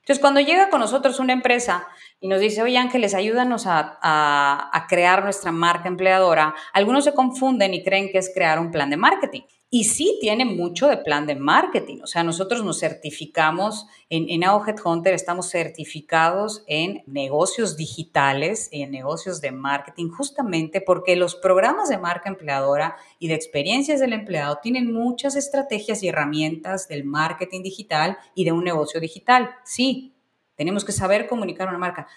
Entonces, 0.00 0.20
cuando 0.20 0.40
llega 0.40 0.70
con 0.70 0.80
nosotros 0.80 1.20
una 1.20 1.32
empresa 1.32 1.86
y 2.20 2.28
nos 2.28 2.40
dice, 2.40 2.62
oye 2.62 2.78
Ángeles, 2.78 3.14
ayúdanos 3.14 3.66
a, 3.66 3.98
a, 4.02 4.86
crear 4.88 5.22
nuestra 5.22 5.52
marca 5.52 5.88
empleadora, 5.88 6.54
algunos 6.72 7.04
se 7.04 7.14
confunden 7.14 7.74
y 7.74 7.84
creen 7.84 8.10
que 8.10 8.18
es 8.18 8.32
crear 8.34 8.58
un 8.58 8.70
plan 8.70 8.90
de 8.90 8.96
marketing. 8.96 9.42
Y 9.72 9.84
sí 9.84 10.18
tiene 10.20 10.44
mucho 10.44 10.88
de 10.88 10.96
plan 10.96 11.28
de 11.28 11.36
marketing. 11.36 11.98
O 12.02 12.08
sea, 12.08 12.24
nosotros 12.24 12.64
nos 12.64 12.80
certificamos 12.80 13.86
en, 14.08 14.28
en 14.28 14.42
Headhunter, 14.42 15.14
estamos 15.14 15.48
certificados 15.48 16.64
en 16.66 17.04
negocios 17.06 17.76
digitales 17.76 18.68
y 18.72 18.82
en 18.82 18.90
negocios 18.90 19.40
de 19.40 19.52
marketing, 19.52 20.08
justamente 20.08 20.80
porque 20.80 21.14
los 21.14 21.36
programas 21.36 21.88
de 21.88 21.98
marca 21.98 22.28
empleadora 22.28 22.96
y 23.20 23.28
de 23.28 23.34
experiencias 23.34 24.00
del 24.00 24.12
empleado 24.12 24.58
tienen 24.60 24.92
muchas 24.92 25.36
estrategias 25.36 26.02
y 26.02 26.08
herramientas 26.08 26.88
del 26.88 27.04
marketing 27.04 27.62
digital 27.62 28.18
y 28.34 28.44
de 28.44 28.50
un 28.50 28.64
negocio 28.64 28.98
digital. 28.98 29.50
Sí, 29.64 30.14
tenemos 30.56 30.84
que 30.84 30.90
saber 30.90 31.28
comunicar 31.28 31.68
una 31.68 31.78
marca. 31.78 32.08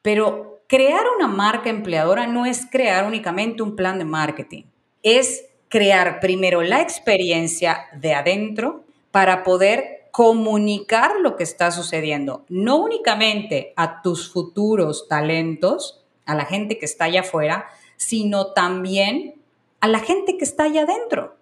Pero 0.00 0.62
crear 0.68 1.04
una 1.16 1.26
marca 1.26 1.70
empleadora 1.70 2.28
no 2.28 2.46
es 2.46 2.66
crear 2.70 3.04
únicamente 3.04 3.64
un 3.64 3.74
plan 3.74 3.98
de 3.98 4.04
marketing, 4.04 4.62
es 5.02 5.46
crear 5.74 6.20
primero 6.20 6.62
la 6.62 6.80
experiencia 6.80 7.86
de 7.96 8.14
adentro 8.14 8.84
para 9.10 9.42
poder 9.42 10.06
comunicar 10.12 11.16
lo 11.20 11.34
que 11.34 11.42
está 11.42 11.72
sucediendo, 11.72 12.44
no 12.48 12.76
únicamente 12.76 13.72
a 13.74 14.00
tus 14.00 14.32
futuros 14.32 15.08
talentos, 15.08 16.00
a 16.26 16.36
la 16.36 16.44
gente 16.44 16.78
que 16.78 16.84
está 16.84 17.06
allá 17.06 17.22
afuera, 17.22 17.66
sino 17.96 18.52
también 18.52 19.34
a 19.80 19.88
la 19.88 19.98
gente 19.98 20.36
que 20.38 20.44
está 20.44 20.62
allá 20.62 20.82
adentro. 20.82 21.34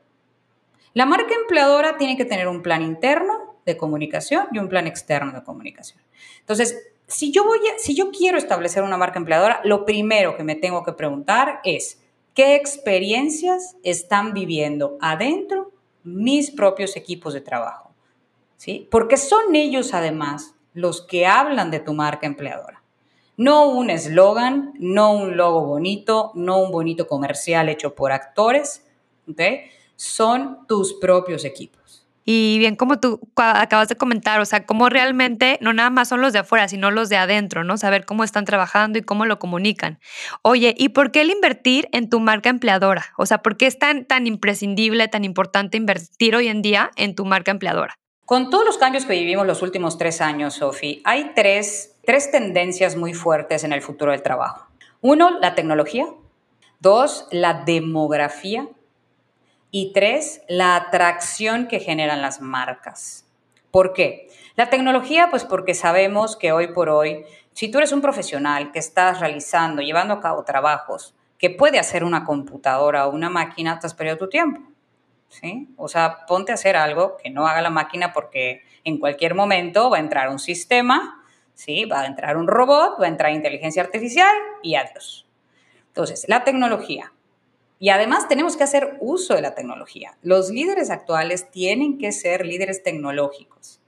La 0.95 1.05
marca 1.05 1.35
empleadora 1.35 1.99
tiene 1.99 2.17
que 2.17 2.25
tener 2.25 2.49
un 2.49 2.63
plan 2.63 2.81
interno 2.81 3.57
de 3.67 3.77
comunicación 3.77 4.47
y 4.53 4.61
un 4.61 4.71
plan 4.71 4.87
externo 4.87 5.33
de 5.33 5.45
comunicación. 5.45 6.01
Entonces, 6.41 6.79
si 7.07 7.33
yo, 7.33 7.45
voy 7.45 7.59
si 7.77 7.95
yo 7.95 8.11
quiero 8.11 8.39
establecer 8.39 8.83
una 8.83 8.97
marca 8.97 9.19
empleadora, 9.19 9.61
lo 9.65 9.85
primero 9.85 10.39
que 10.39 10.43
me 10.43 10.55
tengo 10.55 10.83
que 10.85 10.95
preguntar 10.95 11.61
es, 11.65 12.02
¿qué 12.35 12.57
experiencias 12.57 13.77
están 13.83 14.33
viviendo 14.33 14.97
adentro 15.01 15.73
mis 16.05 16.51
propios 16.51 16.97
equipos 16.97 17.35
de 17.35 17.41
trabajo? 17.41 17.91
¿Sí? 18.57 18.89
Porque 18.91 19.17
son 19.17 19.55
ellos 19.55 19.95
además 19.95 20.55
los 20.75 21.03
que 21.03 21.27
hablan 21.27 21.71
de 21.71 21.81
tu 21.81 21.95
marca 21.95 22.27
empleadora. 22.27 22.83
No 23.37 23.71
un 23.71 23.91
eslogan, 23.91 24.73
no 24.79 25.13
un 25.13 25.37
logo 25.37 25.65
bonito, 25.65 26.33
no 26.35 26.63
un 26.63 26.71
bonito 26.71 27.07
comercial 27.07 27.69
hecho 27.69 27.95
por 27.95 28.13
actores, 28.13 28.85
¿okay? 29.29 29.63
son 29.97 30.67
tus 30.67 30.95
propios 30.95 31.45
equipos. 31.45 31.82
Y 32.25 32.59
bien, 32.59 32.77
como 32.77 33.01
tú 33.01 33.21
acabas 33.37 33.89
de 33.89 33.97
comentar, 33.97 34.41
o 34.41 34.45
sea, 34.45 34.65
cómo 34.65 34.89
realmente 34.89 35.59
no 35.61 35.73
nada 35.73 35.91
más 35.91 36.09
son 36.09 36.21
los 36.21 36.33
de 36.33 36.41
afuera, 36.41 36.69
sino 36.69 36.91
los 36.91 37.09
de 37.09 37.17
adentro, 37.17 37.65
¿no? 37.65 37.77
Saber 37.77 38.05
cómo 38.05 38.25
están 38.25 38.45
trabajando 38.45 38.99
y 38.99 39.03
cómo 39.03 39.27
lo 39.27 39.39
comunican. 39.39 39.99
Oye, 40.43 40.75
¿y 40.79 40.91
por 40.91 41.11
qué 41.11 41.23
el 41.23 41.31
invertir 41.31 41.89
en 41.93 42.09
tu 42.09 42.21
marca 42.21 42.51
empleadora? 42.51 43.07
O 43.17 43.27
sea, 43.27 43.39
¿por 43.39 43.57
qué 43.57 43.67
es 43.67 43.79
tan, 43.79 44.05
tan 44.05 44.27
imprescindible, 44.27 45.09
tan 45.09 45.25
importante 45.25 45.77
invertir 45.77 46.37
hoy 46.37 46.49
en 46.49 46.63
día 46.63 46.91
en 46.97 47.15
tu 47.15 47.25
marca 47.25 47.51
empleadora? 47.51 47.99
Con 48.25 48.51
todos 48.51 48.65
los 48.65 48.79
cambios 48.79 49.05
que 49.05 49.15
vivimos 49.15 49.47
los 49.47 49.63
últimos 49.63 49.99
tres 49.99 50.21
años, 50.21 50.55
Sofi, 50.55 51.03
hay 51.05 51.33
tres, 51.35 51.97
tres 52.07 52.31
tendencias 52.31 52.97
muy 52.97 53.15
fuertes 53.15 53.65
en 53.65 53.73
el 53.73 53.83
futuro 53.83 54.13
del 54.13 54.23
trabajo. 54.23 54.69
Uno, 55.01 55.39
la 55.41 55.55
tecnología. 55.55 56.07
Dos, 56.79 57.27
la 57.31 57.65
demografía. 57.65 58.69
Y 59.75 59.95
tres, 59.95 60.43
la 60.49 60.77
atracción 60.77 61.67
que 61.67 61.81
generan 61.81 62.21
las 62.21 62.43
marcas. 62.43 63.27
¿Por 63.71 63.95
qué? 63.95 64.29
La 64.55 64.69
tecnología, 64.69 65.29
pues 65.31 65.47
porque 65.47 65.73
sabemos 65.73 66.37
que 66.37 66.53
hoy 66.53 66.75
por 66.75 66.91
hoy, 66.91 67.25
si 67.53 67.71
tú 67.71 67.79
eres 67.79 67.91
un 67.93 68.03
profesional 68.03 68.71
que 68.71 68.79
estás 68.79 69.21
realizando, 69.21 69.81
llevando 69.81 70.13
a 70.13 70.21
cabo 70.21 70.45
trabajos 70.45 71.15
que 71.39 71.49
puede 71.49 71.79
hacer 71.79 72.05
una 72.05 72.27
computadora 72.27 73.07
o 73.07 73.15
una 73.15 73.31
máquina, 73.31 73.79
te 73.79 73.87
has 73.87 73.95
perdido 73.95 74.19
tu 74.19 74.29
tiempo. 74.29 74.61
¿Sí? 75.31 75.71
O 75.79 75.89
sea, 75.89 76.27
ponte 76.27 76.53
a 76.53 76.57
hacer 76.57 76.77
algo 76.77 77.17
que 77.17 77.31
no 77.31 77.47
haga 77.47 77.63
la 77.63 77.71
máquina 77.71 78.13
porque 78.13 78.61
en 78.85 78.99
cualquier 78.99 79.35
momento 79.35 79.89
va 79.89 79.97
a 79.97 80.01
entrar 80.01 80.29
un 80.29 80.39
sistema, 80.39 81.25
¿sí? 81.55 81.87
Va 81.87 82.03
a 82.03 82.07
entrar 82.07 82.37
un 82.37 82.47
robot, 82.47 83.01
va 83.01 83.07
a 83.07 83.09
entrar 83.09 83.33
inteligencia 83.33 83.83
artificial 83.83 84.35
y 84.63 84.75
adiós. 84.75 85.27
Entonces, 85.87 86.27
la 86.29 86.45
tecnología, 86.45 87.15
y 87.83 87.89
además 87.89 88.29
tenemos 88.29 88.57
que 88.57 88.63
hacer 88.63 88.97
uso 89.01 89.35
de 89.35 89.43
la 89.43 89.57
tecnología. 89.57 90.17
Los 90.23 90.51
líderes 90.51 90.89
actuales 90.89 91.51
tienen 91.51 91.99
que 91.99 92.13
ser 92.13 92.47
líderes 92.47 92.85
tecnológicos 92.85 93.81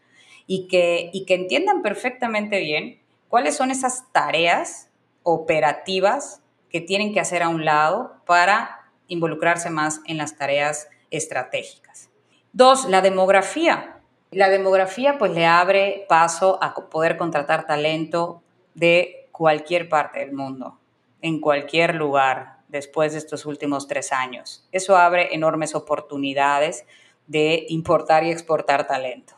y 0.49 0.67
que, 0.67 1.11
y 1.13 1.27
que 1.27 1.35
entiendan 1.35 1.81
perfectamente 1.81 2.59
bien 2.59 3.01
cuáles 3.29 3.55
son 3.55 3.71
esas 3.71 4.11
tareas 4.11 4.89
operativas 5.23 6.43
que 6.71 6.81
tienen 6.81 7.15
que 7.15 7.21
hacer 7.21 7.45
a 7.45 7.49
un 7.49 7.65
lado 7.65 8.17
para 8.27 8.91
involucrarse 9.07 9.71
más 9.71 10.01
en 10.07 10.17
las 10.17 10.37
tareas 10.37 10.89
estratégicas. 11.13 12.11
Dos, 12.53 12.87
la 12.87 13.01
demografía. 13.01 14.01
La 14.33 14.49
demografía 14.49 15.19
pues 15.19 15.31
le 15.31 15.47
abre 15.47 16.05
paso 16.09 16.59
a 16.61 16.75
poder 16.75 17.17
contratar 17.17 17.69
talento 17.69 18.43
de 18.75 19.29
cualquier 19.31 19.89
parte 19.89 20.19
del 20.19 20.33
mundo, 20.33 20.81
en 21.23 21.39
cualquier 21.41 21.95
lugar, 21.95 22.54
después 22.75 23.13
de 23.13 23.19
estos 23.19 23.47
últimos 23.47 23.87
tres 23.87 24.13
años. 24.13 24.69
Eso 24.73 24.97
abre 24.97 25.35
enormes 25.35 25.75
oportunidades 25.75 26.85
de 27.27 27.65
importar 27.69 28.25
y 28.25 28.31
exportar 28.31 28.87
talento. 28.87 29.35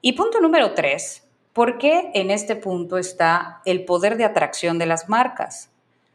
Y 0.00 0.12
punto 0.12 0.40
número 0.40 0.72
tres, 0.72 1.28
¿por 1.52 1.76
qué 1.76 2.10
en 2.14 2.30
este 2.30 2.54
punto 2.54 2.98
está 2.98 3.60
el 3.64 3.84
poder 3.84 4.16
de 4.16 4.24
atracción 4.24 4.78
de 4.78 4.86
las 4.86 5.08
marcas? 5.08 5.72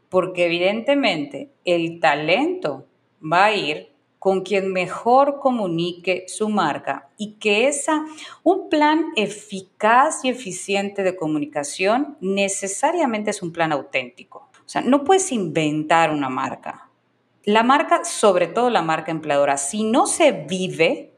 Porque 0.10 0.46
evidentemente 0.46 1.52
el 1.66 2.00
talento 2.00 2.88
va 3.22 3.46
a 3.46 3.54
ir 3.54 3.92
con 4.18 4.42
quien 4.42 4.72
mejor 4.72 5.40
comunique 5.40 6.26
su 6.28 6.48
marca 6.48 7.10
y 7.18 7.34
que 7.34 7.68
esa 7.68 8.06
un 8.44 8.70
plan 8.70 9.08
eficaz 9.16 10.24
y 10.24 10.30
eficiente 10.30 11.04
de 11.04 11.16
comunicación 11.16 12.18
necesariamente 12.22 13.32
es 13.32 13.42
un 13.42 13.52
plan 13.52 13.72
auténtico. 13.72 14.51
O 14.72 14.74
sea, 14.74 14.82
no 14.84 15.04
puedes 15.04 15.34
inventar 15.34 16.12
una 16.12 16.30
marca. 16.30 16.90
La 17.44 17.62
marca, 17.62 18.06
sobre 18.06 18.48
todo 18.48 18.70
la 18.70 18.82
marca 18.82 19.12
empleadora, 19.12 19.58
si 19.58 19.84
no 19.84 20.08
se 20.08 20.32
vive, 20.32 21.12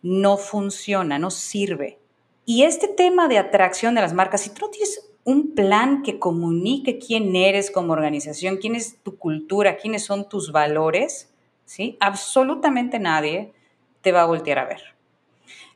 no 0.00 0.38
funciona, 0.38 1.18
no 1.18 1.30
sirve. 1.30 1.98
Y 2.46 2.62
este 2.62 2.88
tema 2.88 3.28
de 3.28 3.36
atracción 3.36 3.94
de 3.94 4.00
las 4.00 4.14
marcas, 4.14 4.40
si 4.40 4.54
tú 4.54 4.64
no 4.64 4.70
tienes 4.70 5.06
un 5.24 5.54
plan 5.54 6.02
que 6.02 6.18
comunique 6.18 6.98
quién 6.98 7.36
eres 7.36 7.70
como 7.70 7.92
organización, 7.92 8.56
quién 8.56 8.74
es 8.74 8.96
tu 9.02 9.18
cultura, 9.18 9.76
quiénes 9.76 10.06
son 10.06 10.26
tus 10.26 10.50
valores, 10.50 11.30
¿sí? 11.66 11.98
Absolutamente 12.00 12.98
nadie 12.98 13.52
te 14.00 14.10
va 14.10 14.22
a 14.22 14.26
voltear 14.26 14.58
a 14.58 14.64
ver. 14.64 14.80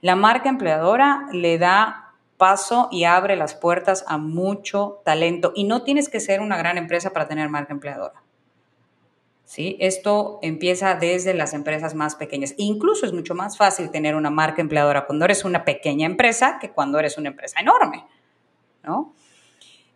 La 0.00 0.16
marca 0.16 0.48
empleadora 0.48 1.26
le 1.32 1.58
da 1.58 2.03
paso 2.44 2.88
y 2.90 3.04
abre 3.04 3.36
las 3.36 3.54
puertas 3.54 4.04
a 4.06 4.18
mucho 4.18 5.00
talento. 5.02 5.52
Y 5.54 5.64
no 5.64 5.82
tienes 5.82 6.10
que 6.10 6.20
ser 6.20 6.42
una 6.42 6.58
gran 6.58 6.76
empresa 6.76 7.10
para 7.10 7.26
tener 7.26 7.48
marca 7.48 7.72
empleadora. 7.72 8.22
¿Sí? 9.46 9.78
Esto 9.80 10.40
empieza 10.42 10.94
desde 10.94 11.32
las 11.32 11.54
empresas 11.54 11.94
más 11.94 12.16
pequeñas. 12.16 12.52
Incluso 12.58 13.06
es 13.06 13.14
mucho 13.14 13.34
más 13.34 13.56
fácil 13.56 13.90
tener 13.90 14.14
una 14.14 14.28
marca 14.28 14.60
empleadora 14.60 15.06
cuando 15.06 15.24
eres 15.24 15.46
una 15.46 15.64
pequeña 15.64 16.04
empresa 16.04 16.58
que 16.60 16.70
cuando 16.70 16.98
eres 16.98 17.16
una 17.16 17.30
empresa 17.30 17.60
enorme. 17.60 18.04
¿no? 18.82 19.14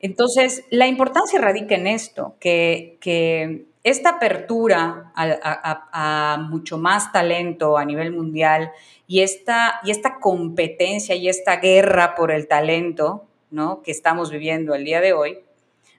Entonces, 0.00 0.64
la 0.70 0.86
importancia 0.86 1.38
radica 1.38 1.74
en 1.74 1.86
esto, 1.86 2.36
que, 2.40 2.96
que 3.02 3.66
esta 3.88 4.10
apertura 4.10 5.12
a, 5.14 6.46
mucho 6.50 6.78
más 6.78 7.12
talento 7.12 7.78
a 7.78 7.84
nivel 7.84 8.12
mundial 8.12 8.72
y 9.06 9.20
esta, 9.20 9.80
y 9.84 9.90
esta 9.90 10.18
competencia 10.20 11.14
y 11.14 11.28
esta 11.28 11.56
guerra 11.56 12.14
por 12.14 12.30
el 12.30 12.48
talento 12.48 13.26
¿no? 13.50 13.82
que 13.82 13.90
estamos 13.90 14.30
viviendo 14.30 14.74
el 14.74 14.84
día 14.84 15.00
de 15.00 15.12
hoy, 15.12 15.38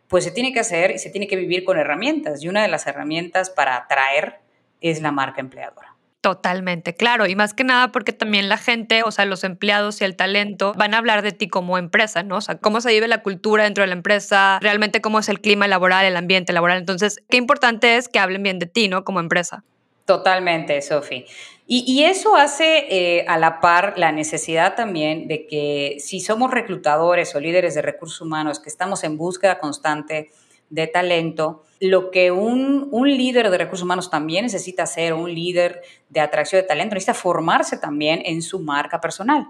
pues 0.08 0.24
se 0.24 0.32
tiene 0.32 0.54
que 0.54 0.60
hacer 0.60 0.92
y 0.92 1.00
se 1.00 1.10
tiene 1.10 1.28
que 1.28 1.36
vivir 1.36 1.64
con 1.64 1.78
herramientas. 1.78 2.44
Y 2.44 2.50
una 2.50 2.62
de 2.62 2.68
las 2.68 2.88
herramientas 2.88 3.50
para 3.50 3.76
atraer 3.76 4.40
es 4.82 5.02
la 5.02 5.12
marca 5.12 5.42
empleadora. 5.42 5.89
Totalmente, 6.22 6.96
claro. 6.96 7.28
Y 7.28 7.36
más 7.36 7.54
que 7.54 7.64
nada 7.64 7.94
porque 7.94 8.12
también 8.12 8.50
la 8.50 8.58
gente, 8.58 9.04
o 9.04 9.12
sea, 9.12 9.24
los 9.24 9.46
empleados 9.46 10.02
y 10.02 10.04
el 10.04 10.18
talento 10.18 10.74
van 10.76 10.94
a 10.94 10.98
hablar 10.98 11.22
de 11.22 11.32
ti 11.32 11.48
como 11.48 11.78
empresa, 11.78 12.24
¿no? 12.24 12.38
O 12.38 12.42
sea, 12.42 12.58
cómo 12.58 12.82
se 12.82 12.90
vive 12.90 13.08
la 13.08 13.24
cultura 13.24 13.64
dentro 13.64 13.84
de 13.84 13.88
la 13.88 13.94
empresa, 13.94 14.60
realmente 14.62 15.00
cómo 15.00 15.20
es 15.20 15.30
el 15.30 15.40
clima 15.40 15.68
laboral, 15.68 16.06
el 16.06 16.18
ambiente 16.18 16.52
laboral. 16.52 16.78
Entonces, 16.78 17.24
qué 17.30 17.38
importante 17.38 17.96
es 17.96 18.10
que 18.10 18.20
hablen 18.20 18.44
bien 18.44 18.60
de 18.60 18.66
ti, 18.66 18.90
¿no? 18.90 19.06
Como 19.06 19.22
empresa. 19.22 19.64
Totalmente, 20.04 20.82
Sofi. 20.82 21.26
Y, 21.72 22.04
eso 22.04 22.36
hace 22.36 22.88
eh, 22.90 23.26
a 23.28 23.38
la 23.38 23.62
par 23.62 23.94
la 23.96 24.12
necesidad 24.12 24.76
también 24.76 25.28
de 25.28 25.46
que 25.46 25.98
si 26.00 26.20
somos 26.20 26.50
reclutadores 26.50 27.36
o 27.36 27.40
líderes 27.40 27.76
de 27.76 27.84
recursos 27.84 28.20
humanos 28.20 28.60
que 28.60 28.70
estamos 28.70 29.04
en 29.04 29.18
búsqueda 29.18 29.60
constante 29.60 30.32
de 30.70 30.88
talento, 30.88 31.64
lo 31.80 32.12
que 32.12 32.32
un, 32.32 32.90
líder 32.92 33.50
de 33.50 33.58
recursos 33.58 33.84
humanos 33.84 34.10
también 34.10 34.46
necesita 34.46 34.86
ser, 34.86 35.14
un 35.14 35.34
líder 35.34 35.82
de 36.10 36.20
atracción 36.20 36.62
de 36.62 36.68
talento, 36.68 36.96
necesita 36.96 37.14
formarse 37.14 37.78
también 37.78 38.22
en 38.26 38.42
su 38.42 38.60
marca 38.60 39.00
personal. 39.00 39.48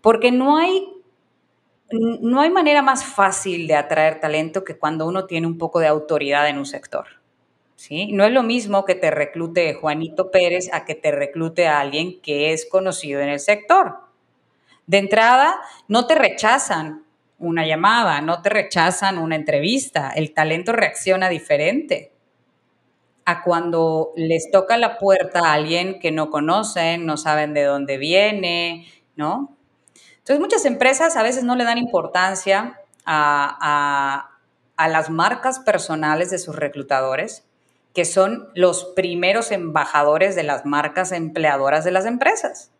Porque 0.00 0.32
no 0.32 0.56
hay, 0.56 0.88
no 1.90 2.40
hay 2.40 2.50
manera 2.50 2.82
más 2.82 3.04
fácil 3.04 3.66
de 3.66 3.74
atraer 3.74 4.20
talento 4.20 4.64
que 4.64 4.78
cuando 4.78 5.06
uno 5.06 5.26
tiene 5.26 5.46
un 5.46 5.58
poco 5.58 5.80
de 5.80 5.88
autoridad 5.88 6.48
en 6.48 6.58
un 6.58 6.66
sector. 6.66 7.06
¿sí? 7.76 8.12
No 8.12 8.24
es 8.24 8.32
lo 8.32 8.42
mismo 8.42 8.84
que 8.84 8.94
te 8.94 9.10
reclute 9.10 9.74
Juanito 9.74 10.30
Pérez 10.30 10.70
a 10.72 10.84
que 10.84 10.94
te 10.94 11.10
reclute 11.10 11.66
a 11.66 11.80
alguien 11.80 12.20
que 12.20 12.52
es 12.52 12.66
conocido 12.66 13.20
en 13.20 13.28
el 13.28 13.40
sector. 13.40 13.96
De 14.86 14.98
entrada, 14.98 15.60
no 15.88 16.06
te 16.06 16.14
rechazan 16.14 17.04
una 17.42 17.66
llamada, 17.66 18.20
no 18.20 18.40
te 18.40 18.48
rechazan 18.48 19.18
una 19.18 19.36
entrevista, 19.36 20.12
el 20.14 20.32
talento 20.32 20.72
reacciona 20.72 21.28
diferente 21.28 22.12
a 23.24 23.42
cuando 23.42 24.12
les 24.16 24.50
toca 24.50 24.76
la 24.76 24.98
puerta 24.98 25.40
a 25.40 25.52
alguien 25.52 26.00
que 26.00 26.10
no 26.10 26.30
conocen, 26.30 27.04
no 27.04 27.16
saben 27.16 27.52
de 27.52 27.64
dónde 27.64 27.98
viene, 27.98 28.86
¿no? 29.16 29.56
Entonces 30.18 30.40
muchas 30.40 30.64
empresas 30.64 31.16
a 31.16 31.22
veces 31.22 31.44
no 31.44 31.56
le 31.56 31.64
dan 31.64 31.78
importancia 31.78 32.80
a, 33.04 34.30
a 34.76 34.88
las 34.88 35.10
marcas 35.10 35.58
personales 35.60 36.30
de 36.30 36.38
sus 36.38 36.56
reclutadores, 36.56 37.44
que 37.92 38.04
son 38.04 38.48
los 38.54 38.84
primeros 38.96 39.50
embajadores 39.50 40.36
de 40.36 40.44
las 40.44 40.64
marcas 40.64 41.12
empleadoras 41.12 41.84
de 41.84 41.90
las 41.90 42.06
empresas. 42.06 42.70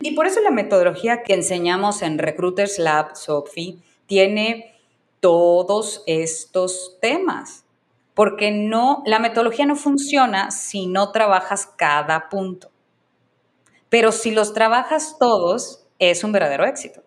Y 0.00 0.12
por 0.12 0.26
eso 0.26 0.40
la 0.40 0.50
metodología 0.50 1.22
que 1.22 1.34
enseñamos 1.34 2.02
en 2.02 2.18
Recruiters 2.18 2.78
Lab, 2.78 3.16
Sophie, 3.16 3.78
tiene 4.08 4.74
todos 5.20 6.02
estos 6.06 6.98
temas 7.00 7.64
porque 8.14 8.50
no, 8.50 9.04
la 9.06 9.20
metodología 9.20 9.64
no 9.64 9.76
funciona 9.76 10.50
si 10.50 10.88
no 10.88 11.12
trabajas 11.12 11.68
cada 11.76 12.28
punto. 12.28 12.68
Pero 13.90 14.10
si 14.10 14.32
los 14.32 14.52
trabajas 14.54 15.16
todos, 15.20 15.86
es 16.00 16.24
un 16.24 16.32
verdadero 16.32 16.64
éxito. 16.64 17.04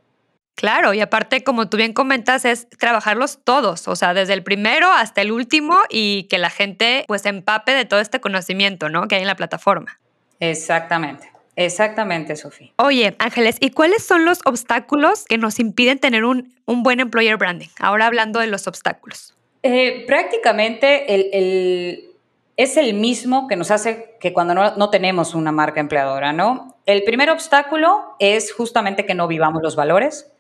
Claro, 0.56 0.94
y 0.94 1.02
aparte, 1.02 1.44
como 1.44 1.68
tú 1.68 1.76
bien 1.78 1.92
comentas, 1.94 2.46
es 2.46 2.70
trabajarlos 2.70 3.40
todos, 3.44 3.88
o 3.88 3.96
sea, 3.96 4.14
desde 4.14 4.34
el 4.34 4.44
primero 4.44 4.92
hasta 4.92 5.22
el 5.22 5.32
último 5.32 5.76
y 5.90 6.28
que 6.30 6.38
la 6.38 6.50
gente 6.50 7.04
pues 7.08 7.26
empape 7.26 7.74
de 7.74 7.86
todo 7.86 8.00
este 8.00 8.22
conocimiento, 8.22 8.88
¿no? 8.88 9.08
Que 9.08 9.16
hay 9.16 9.22
en 9.22 9.28
la 9.28 9.36
plataforma. 9.36 10.00
Exactamente. 10.40 11.31
Exactamente, 11.56 12.36
Sofía. 12.36 12.72
Oye, 12.78 13.16
Ángeles, 13.20 13.58
¿y 13.60 13.72
cuáles 13.72 14.04
son 14.04 14.26
los 14.26 14.40
obstáculos 14.46 15.26
que 15.26 15.38
nos 15.38 15.60
impiden 15.60 16.00
tener 16.00 16.24
un, 16.24 16.54
buen 16.66 17.00
employer 17.00 17.38
branding? 17.38 17.68
Ahora 17.80 18.08
hablando 18.08 18.40
de 18.40 18.48
los 18.48 18.68
obstáculos. 18.68 19.36
Eh, 19.64 20.06
prácticamente 20.08 21.14
el, 21.14 22.12
es 22.58 22.78
el 22.78 22.94
mismo 22.94 23.48
que 23.48 23.56
nos 23.56 23.70
hace 23.70 24.16
que 24.20 24.34
cuando 24.34 24.54
no, 24.54 24.76
no, 24.76 24.90
tenemos 24.90 25.36
una 25.36 25.52
marca 25.52 25.80
empleadora, 25.80 26.34
¿no? 26.34 26.78
El 26.86 27.04
primer 27.04 27.30
obstáculo 27.30 28.16
es 28.20 28.54
justamente 28.54 29.06
que 29.06 29.14
no 29.14 29.28
vivamos 29.28 29.62
los 29.62 29.76
valores, 29.76 30.32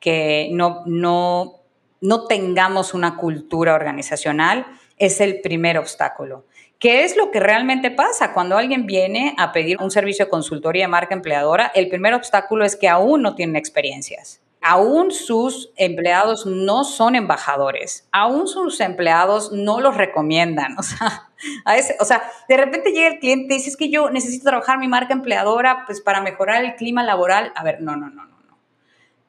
que 0.00 0.48
no, 0.52 0.82
no, 0.84 1.60
no 2.00 2.26
tengamos 2.26 2.92
una 2.92 3.16
cultura 3.16 3.74
organizacional, 3.74 4.66
es 4.98 5.20
el 5.20 5.40
primer 5.40 5.78
obstáculo. 5.78 6.44
¿Qué 6.78 7.04
es 7.04 7.16
lo 7.16 7.30
que 7.30 7.40
realmente 7.40 7.90
pasa 7.90 8.34
cuando 8.34 8.58
alguien 8.58 8.84
viene 8.84 9.34
a 9.38 9.52
pedir 9.52 9.78
un 9.80 9.90
servicio 9.90 10.26
de 10.26 10.30
consultoría 10.30 10.84
de 10.84 10.88
marca 10.88 11.14
empleadora? 11.14 11.72
El 11.74 11.88
primer 11.88 12.12
obstáculo 12.12 12.66
es 12.66 12.76
que 12.76 12.86
aún 12.86 13.22
no 13.22 13.34
tienen 13.34 13.56
experiencias. 13.56 14.42
Aún 14.60 15.10
sus 15.10 15.72
empleados 15.76 16.44
no 16.44 16.84
son 16.84 17.14
embajadores, 17.14 18.06
aún 18.12 18.46
sus 18.46 18.80
empleados 18.80 19.52
no 19.52 19.80
los 19.80 19.96
recomiendan. 19.96 20.76
O 20.78 20.82
sea, 20.82 21.28
a 21.64 21.76
ese, 21.76 21.96
o 22.00 22.04
sea, 22.04 22.22
de 22.48 22.56
repente 22.56 22.92
llega 22.92 23.08
el 23.08 23.18
cliente 23.20 23.54
y 23.54 23.58
dice, 23.58 23.70
es 23.70 23.76
que 23.76 23.90
yo 23.90 24.10
necesito 24.10 24.48
trabajar 24.48 24.78
mi 24.78 24.88
marca 24.88 25.12
empleadora 25.12 25.84
pues, 25.86 26.00
para 26.00 26.20
mejorar 26.20 26.64
el 26.64 26.74
clima 26.76 27.04
laboral. 27.04 27.52
A 27.54 27.62
ver, 27.62 27.80
no, 27.80 27.94
no, 27.96 28.08
no, 28.08 28.24
no. 28.24 28.36
no. 28.48 28.58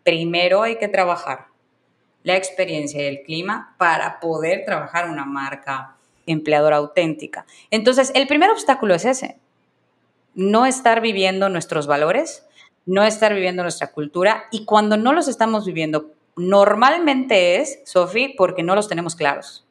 Primero 0.04 0.64
hay 0.64 0.78
que 0.78 0.88
trabajar 0.88 1.48
la 2.24 2.36
experiencia 2.36 3.04
y 3.04 3.08
el 3.08 3.24
clima 3.24 3.76
para 3.78 4.20
poder 4.20 4.64
trabajar 4.66 5.10
una 5.10 5.26
marca 5.26 5.97
empleadora 6.28 6.78
auténtica. 6.78 7.46
Entonces, 7.72 8.12
el 8.14 8.28
primer 8.28 8.52
obstáculo 8.52 8.94
es 8.94 9.06
ese, 9.06 9.40
no 10.36 10.66
estar 10.66 11.02
viviendo 11.02 11.50
nuestros 11.50 11.88
valores, 11.88 12.46
no 12.86 13.04
estar 13.04 13.34
viviendo 13.34 13.64
nuestra 13.64 13.92
cultura 13.92 14.44
y 14.52 14.66
cuando 14.66 14.96
no 14.96 15.14
los 15.14 15.28
estamos 15.28 15.66
viviendo, 15.66 16.12
normalmente 16.36 17.58
es, 17.58 17.80
Sofi, 17.86 18.36
porque 18.38 18.64
no 18.64 18.76
los 18.76 18.88
tenemos 18.88 19.16
claros, 19.16 19.66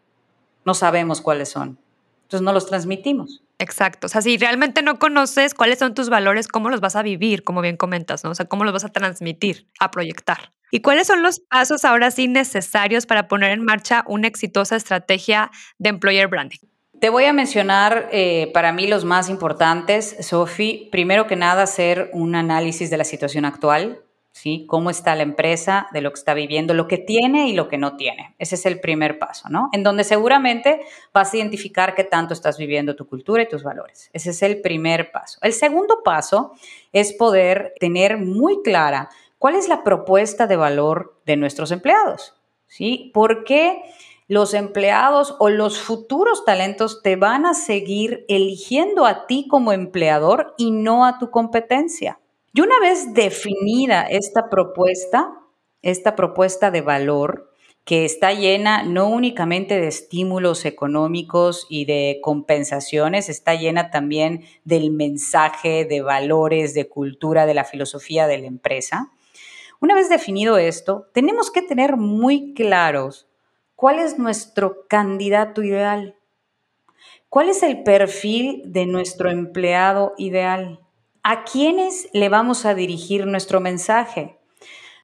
no 0.64 0.74
sabemos 0.74 1.20
cuáles 1.20 1.48
son, 1.48 1.78
entonces 2.22 2.42
no 2.42 2.52
los 2.52 2.66
transmitimos. 2.66 3.42
Exacto. 3.58 4.06
O 4.06 4.10
sea, 4.10 4.20
si 4.20 4.36
realmente 4.36 4.82
no 4.82 4.98
conoces 4.98 5.54
cuáles 5.54 5.78
son 5.78 5.94
tus 5.94 6.10
valores, 6.10 6.48
¿cómo 6.48 6.68
los 6.68 6.80
vas 6.80 6.96
a 6.96 7.02
vivir? 7.02 7.42
Como 7.42 7.62
bien 7.62 7.76
comentas, 7.76 8.22
¿no? 8.22 8.30
O 8.30 8.34
sea, 8.34 8.46
¿cómo 8.46 8.64
los 8.64 8.72
vas 8.72 8.84
a 8.84 8.90
transmitir, 8.90 9.66
a 9.78 9.90
proyectar? 9.90 10.52
¿Y 10.70 10.80
cuáles 10.80 11.06
son 11.06 11.22
los 11.22 11.40
pasos 11.40 11.84
ahora 11.84 12.10
sí 12.10 12.28
necesarios 12.28 13.06
para 13.06 13.28
poner 13.28 13.52
en 13.52 13.64
marcha 13.64 14.04
una 14.06 14.26
exitosa 14.26 14.76
estrategia 14.76 15.50
de 15.78 15.90
employer 15.90 16.28
branding? 16.28 16.58
Te 17.00 17.10
voy 17.10 17.24
a 17.24 17.32
mencionar 17.32 18.08
eh, 18.10 18.50
para 18.54 18.72
mí 18.72 18.86
los 18.86 19.04
más 19.04 19.28
importantes, 19.28 20.16
Sofi. 20.20 20.88
Primero 20.90 21.26
que 21.26 21.36
nada, 21.36 21.64
hacer 21.64 22.10
un 22.14 22.34
análisis 22.34 22.88
de 22.88 22.96
la 22.96 23.04
situación 23.04 23.44
actual, 23.44 24.00
¿sí? 24.32 24.64
Cómo 24.66 24.88
está 24.88 25.14
la 25.14 25.22
empresa, 25.22 25.88
de 25.92 26.00
lo 26.00 26.10
que 26.10 26.18
está 26.18 26.32
viviendo, 26.32 26.72
lo 26.72 26.88
que 26.88 26.96
tiene 26.96 27.48
y 27.48 27.52
lo 27.52 27.68
que 27.68 27.76
no 27.76 27.96
tiene. 27.96 28.34
Ese 28.38 28.54
es 28.54 28.64
el 28.64 28.80
primer 28.80 29.18
paso, 29.18 29.50
¿no? 29.50 29.68
En 29.72 29.82
donde 29.82 30.04
seguramente 30.04 30.80
vas 31.12 31.32
a 31.32 31.36
identificar 31.36 31.94
qué 31.94 32.04
tanto 32.04 32.32
estás 32.32 32.56
viviendo 32.56 32.96
tu 32.96 33.06
cultura 33.06 33.42
y 33.42 33.48
tus 33.48 33.62
valores. 33.62 34.08
Ese 34.14 34.30
es 34.30 34.42
el 34.42 34.62
primer 34.62 35.12
paso. 35.12 35.38
El 35.42 35.52
segundo 35.52 36.02
paso 36.02 36.52
es 36.92 37.12
poder 37.12 37.74
tener 37.78 38.16
muy 38.16 38.62
clara 38.62 39.10
¿Cuál 39.46 39.54
es 39.54 39.68
la 39.68 39.84
propuesta 39.84 40.48
de 40.48 40.56
valor 40.56 41.20
de 41.24 41.36
nuestros 41.36 41.70
empleados? 41.70 42.34
¿Sí? 42.66 43.12
¿Por 43.14 43.44
qué 43.44 43.80
los 44.26 44.54
empleados 44.54 45.36
o 45.38 45.50
los 45.50 45.78
futuros 45.78 46.44
talentos 46.44 47.00
te 47.00 47.14
van 47.14 47.46
a 47.46 47.54
seguir 47.54 48.24
eligiendo 48.28 49.06
a 49.06 49.28
ti 49.28 49.46
como 49.48 49.72
empleador 49.72 50.52
y 50.58 50.72
no 50.72 51.06
a 51.06 51.20
tu 51.20 51.30
competencia? 51.30 52.18
Y 52.54 52.60
una 52.60 52.80
vez 52.80 53.14
definida 53.14 54.02
esta 54.02 54.50
propuesta, 54.50 55.32
esta 55.80 56.16
propuesta 56.16 56.72
de 56.72 56.80
valor, 56.80 57.52
que 57.84 58.04
está 58.04 58.32
llena 58.32 58.82
no 58.82 59.06
únicamente 59.06 59.78
de 59.80 59.86
estímulos 59.86 60.64
económicos 60.64 61.68
y 61.70 61.84
de 61.84 62.18
compensaciones, 62.20 63.28
está 63.28 63.54
llena 63.54 63.92
también 63.92 64.44
del 64.64 64.90
mensaje, 64.90 65.84
de 65.84 66.02
valores, 66.02 66.74
de 66.74 66.88
cultura, 66.88 67.46
de 67.46 67.54
la 67.54 67.62
filosofía 67.62 68.26
de 68.26 68.38
la 68.38 68.48
empresa. 68.48 69.12
Una 69.80 69.94
vez 69.94 70.08
definido 70.08 70.56
esto, 70.56 71.08
tenemos 71.12 71.50
que 71.50 71.62
tener 71.62 71.96
muy 71.96 72.54
claros 72.54 73.28
cuál 73.74 73.98
es 73.98 74.18
nuestro 74.18 74.86
candidato 74.88 75.62
ideal, 75.62 76.16
cuál 77.28 77.50
es 77.50 77.62
el 77.62 77.82
perfil 77.82 78.62
de 78.64 78.86
nuestro 78.86 79.30
empleado 79.30 80.14
ideal, 80.16 80.80
a 81.22 81.44
quiénes 81.44 82.08
le 82.12 82.28
vamos 82.28 82.64
a 82.64 82.74
dirigir 82.74 83.26
nuestro 83.26 83.60
mensaje. 83.60 84.38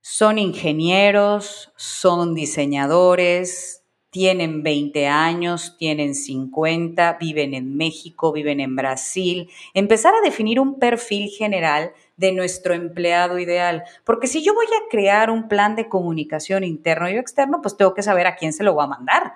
Son 0.01 0.39
ingenieros, 0.39 1.73
son 1.77 2.35
diseñadores, 2.35 3.83
tienen 4.13 4.63
20 4.63 5.07
años, 5.07 5.77
tienen 5.79 6.15
50, 6.15 7.19
viven 7.21 7.55
en 7.55 7.77
México, 7.77 8.33
viven 8.33 8.61
en 8.61 8.77
Brasil. 8.77 9.51
Empezar 9.75 10.15
a 10.15 10.21
definir 10.21 10.61
un 10.61 10.79
perfil 10.79 11.31
general 11.31 11.93
de 12.17 12.33
nuestro 12.33 12.75
empleado 12.75 13.39
ideal. 13.39 13.85
Porque 14.05 14.27
si 14.27 14.43
yo 14.43 14.55
voy 14.55 14.67
a 14.67 14.89
crear 14.91 15.31
un 15.31 15.49
plan 15.49 15.77
de 15.77 15.89
comunicación 15.89 16.65
interno 16.65 17.09
y 17.09 17.17
externo, 17.17 17.61
pues 17.63 17.77
tengo 17.77 17.95
que 17.95 18.03
saber 18.03 18.27
a 18.27 18.37
quién 18.37 18.53
se 18.53 18.65
lo 18.65 18.75
voy 18.75 18.85
a 18.85 18.89
mandar. 18.89 19.35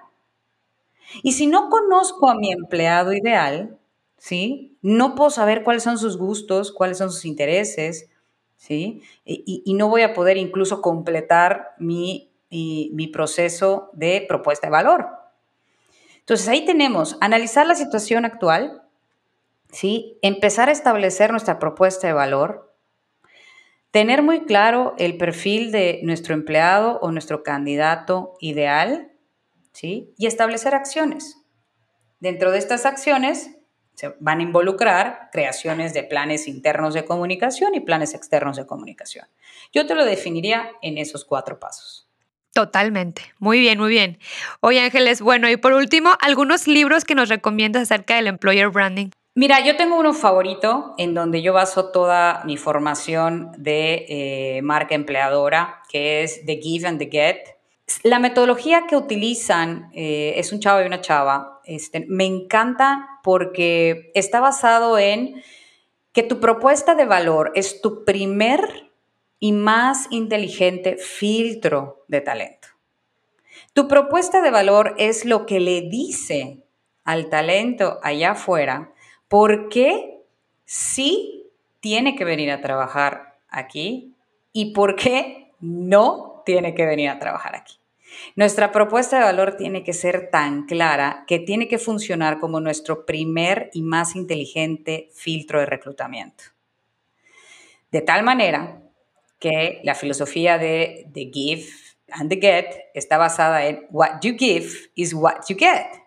Y 1.22 1.32
si 1.32 1.46
no 1.46 1.70
conozco 1.70 2.30
a 2.30 2.34
mi 2.34 2.52
empleado 2.52 3.12
ideal, 3.12 3.78
¿sí? 4.18 4.76
No 4.82 5.14
puedo 5.14 5.30
saber 5.30 5.62
cuáles 5.62 5.82
son 5.82 5.98
sus 5.98 6.16
gustos, 6.16 6.72
cuáles 6.72 6.98
son 6.98 7.10
sus 7.10 7.24
intereses, 7.24 8.08
¿sí? 8.56 9.02
Y, 9.24 9.72
no 9.74 9.88
voy 9.88 10.02
a 10.02 10.14
poder 10.14 10.36
incluso 10.36 10.82
completar 10.82 11.74
mi, 11.78 12.30
mi 12.50 13.08
proceso 13.08 13.90
de 13.92 14.24
propuesta 14.28 14.66
de 14.66 14.72
valor. 14.72 15.06
Entonces 16.26 16.48
ahí 16.48 16.64
tenemos 16.64 17.16
analizar 17.20 17.68
la 17.68 17.76
situación 17.76 18.24
actual, 18.24 18.82
¿sí? 19.76 20.18
Empezar 20.22 20.70
a 20.70 20.72
establecer 20.72 21.30
nuestra 21.30 21.58
propuesta 21.58 22.06
de 22.06 22.14
valor, 22.14 22.66
Tener 23.96 24.22
muy 24.22 24.44
claro 24.44 24.94
el 24.98 25.16
perfil 25.16 25.72
de 25.72 26.00
nuestro 26.02 26.34
empleado 26.34 26.98
o 27.00 27.12
nuestro 27.12 27.42
candidato 27.42 28.34
ideal, 28.40 29.10
¿sí? 29.72 30.12
Y 30.18 30.26
establecer 30.26 30.74
acciones. 30.74 31.38
Dentro 32.20 32.50
de 32.50 32.58
estas 32.58 32.84
acciones 32.84 33.56
se 33.94 34.14
van 34.20 34.40
a 34.40 34.42
involucrar 34.42 35.30
creaciones 35.32 35.94
de 35.94 36.02
planes 36.02 36.46
internos 36.46 36.92
de 36.92 37.06
comunicación 37.06 37.74
y 37.74 37.80
planes 37.80 38.12
externos 38.12 38.58
de 38.58 38.66
comunicación. 38.66 39.28
Yo 39.72 39.86
te 39.86 39.94
lo 39.94 40.04
definiría 40.04 40.72
en 40.82 40.98
esos 40.98 41.24
cuatro 41.24 41.58
pasos. 41.58 42.06
Totalmente. 42.52 43.22
Muy 43.38 43.60
bien, 43.60 43.78
muy 43.78 43.88
bien. 43.88 44.18
Oye, 44.60 44.80
Ángeles, 44.80 45.22
bueno, 45.22 45.48
y 45.48 45.56
por 45.56 45.72
último, 45.72 46.10
algunos 46.20 46.68
libros 46.68 47.06
que 47.06 47.14
nos 47.14 47.30
recomiendas 47.30 47.84
acerca 47.84 48.16
del 48.16 48.26
employer 48.26 48.68
branding. 48.68 49.08
Mira, 49.38 49.62
yo 49.62 49.76
tengo 49.76 49.98
uno 49.98 50.14
favorito 50.14 50.94
en 50.96 51.12
donde 51.12 51.42
yo 51.42 51.52
baso 51.52 51.90
toda 51.90 52.42
mi 52.46 52.56
formación 52.56 53.52
de 53.58 54.06
eh, 54.08 54.62
marca 54.62 54.94
empleadora, 54.94 55.82
que 55.90 56.22
es 56.22 56.46
The 56.46 56.56
Give 56.56 56.88
and 56.88 56.98
the 56.98 57.10
Get. 57.10 57.40
La 58.02 58.18
metodología 58.18 58.86
que 58.88 58.96
utilizan 58.96 59.90
eh, 59.92 60.32
es 60.36 60.52
un 60.52 60.60
chavo 60.60 60.80
y 60.80 60.86
una 60.86 61.02
chava. 61.02 61.60
Este, 61.66 62.06
me 62.08 62.24
encanta 62.24 63.20
porque 63.22 64.10
está 64.14 64.40
basado 64.40 64.98
en 64.98 65.42
que 66.12 66.22
tu 66.22 66.40
propuesta 66.40 66.94
de 66.94 67.04
valor 67.04 67.52
es 67.54 67.82
tu 67.82 68.06
primer 68.06 68.90
y 69.38 69.52
más 69.52 70.06
inteligente 70.08 70.96
filtro 70.96 72.06
de 72.08 72.22
talento. 72.22 72.68
Tu 73.74 73.86
propuesta 73.86 74.40
de 74.40 74.50
valor 74.50 74.94
es 74.96 75.26
lo 75.26 75.44
que 75.44 75.60
le 75.60 75.82
dice 75.82 76.64
al 77.04 77.28
talento 77.28 78.00
allá 78.02 78.30
afuera 78.30 78.94
¿Por 79.28 79.68
qué 79.68 80.22
sí 80.64 81.50
tiene 81.80 82.16
que 82.16 82.24
venir 82.24 82.50
a 82.50 82.60
trabajar 82.60 83.38
aquí 83.48 84.14
y 84.52 84.72
por 84.72 84.96
qué 84.96 85.52
no 85.60 86.42
tiene 86.44 86.74
que 86.74 86.86
venir 86.86 87.10
a 87.10 87.18
trabajar 87.18 87.56
aquí? 87.56 87.78
Nuestra 88.34 88.72
propuesta 88.72 89.18
de 89.18 89.24
valor 89.24 89.56
tiene 89.56 89.82
que 89.82 89.92
ser 89.92 90.30
tan 90.30 90.66
clara 90.66 91.24
que 91.26 91.38
tiene 91.38 91.68
que 91.68 91.78
funcionar 91.78 92.38
como 92.38 92.60
nuestro 92.60 93.04
primer 93.04 93.70
y 93.72 93.82
más 93.82 94.16
inteligente 94.16 95.10
filtro 95.12 95.60
de 95.60 95.66
reclutamiento. 95.66 96.44
De 97.90 98.00
tal 98.00 98.22
manera 98.22 98.82
que 99.38 99.80
la 99.84 99.94
filosofía 99.94 100.58
de 100.58 101.08
the 101.12 101.30
give 101.32 101.66
and 102.10 102.30
the 102.30 102.36
get 102.36 102.66
está 102.94 103.18
basada 103.18 103.66
en 103.66 103.86
what 103.90 104.20
you 104.22 104.36
give 104.38 104.70
is 104.94 105.12
what 105.12 105.40
you 105.48 105.56
get. 105.58 106.06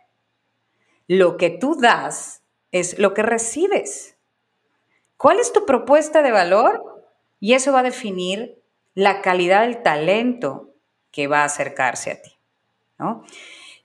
lo 1.10 1.38
que 1.38 1.50
tú 1.50 1.76
das 1.76 2.44
es 2.72 3.00
lo 3.00 3.14
que 3.14 3.24
recibes. 3.24 4.18
¿Cuál 5.18 5.40
es 5.40 5.52
tu 5.52 5.66
propuesta 5.66 6.22
de 6.22 6.32
valor? 6.32 7.04
Y 7.40 7.54
eso 7.54 7.72
va 7.72 7.80
a 7.80 7.84
definir 7.84 8.62
la 8.94 9.22
calidad 9.22 9.62
del 9.62 9.82
talento 9.82 10.74
que 11.12 11.28
va 11.28 11.42
a 11.42 11.46
acercarse 11.46 12.12
a 12.12 12.22
ti. 12.22 12.32
¿no? 12.98 13.24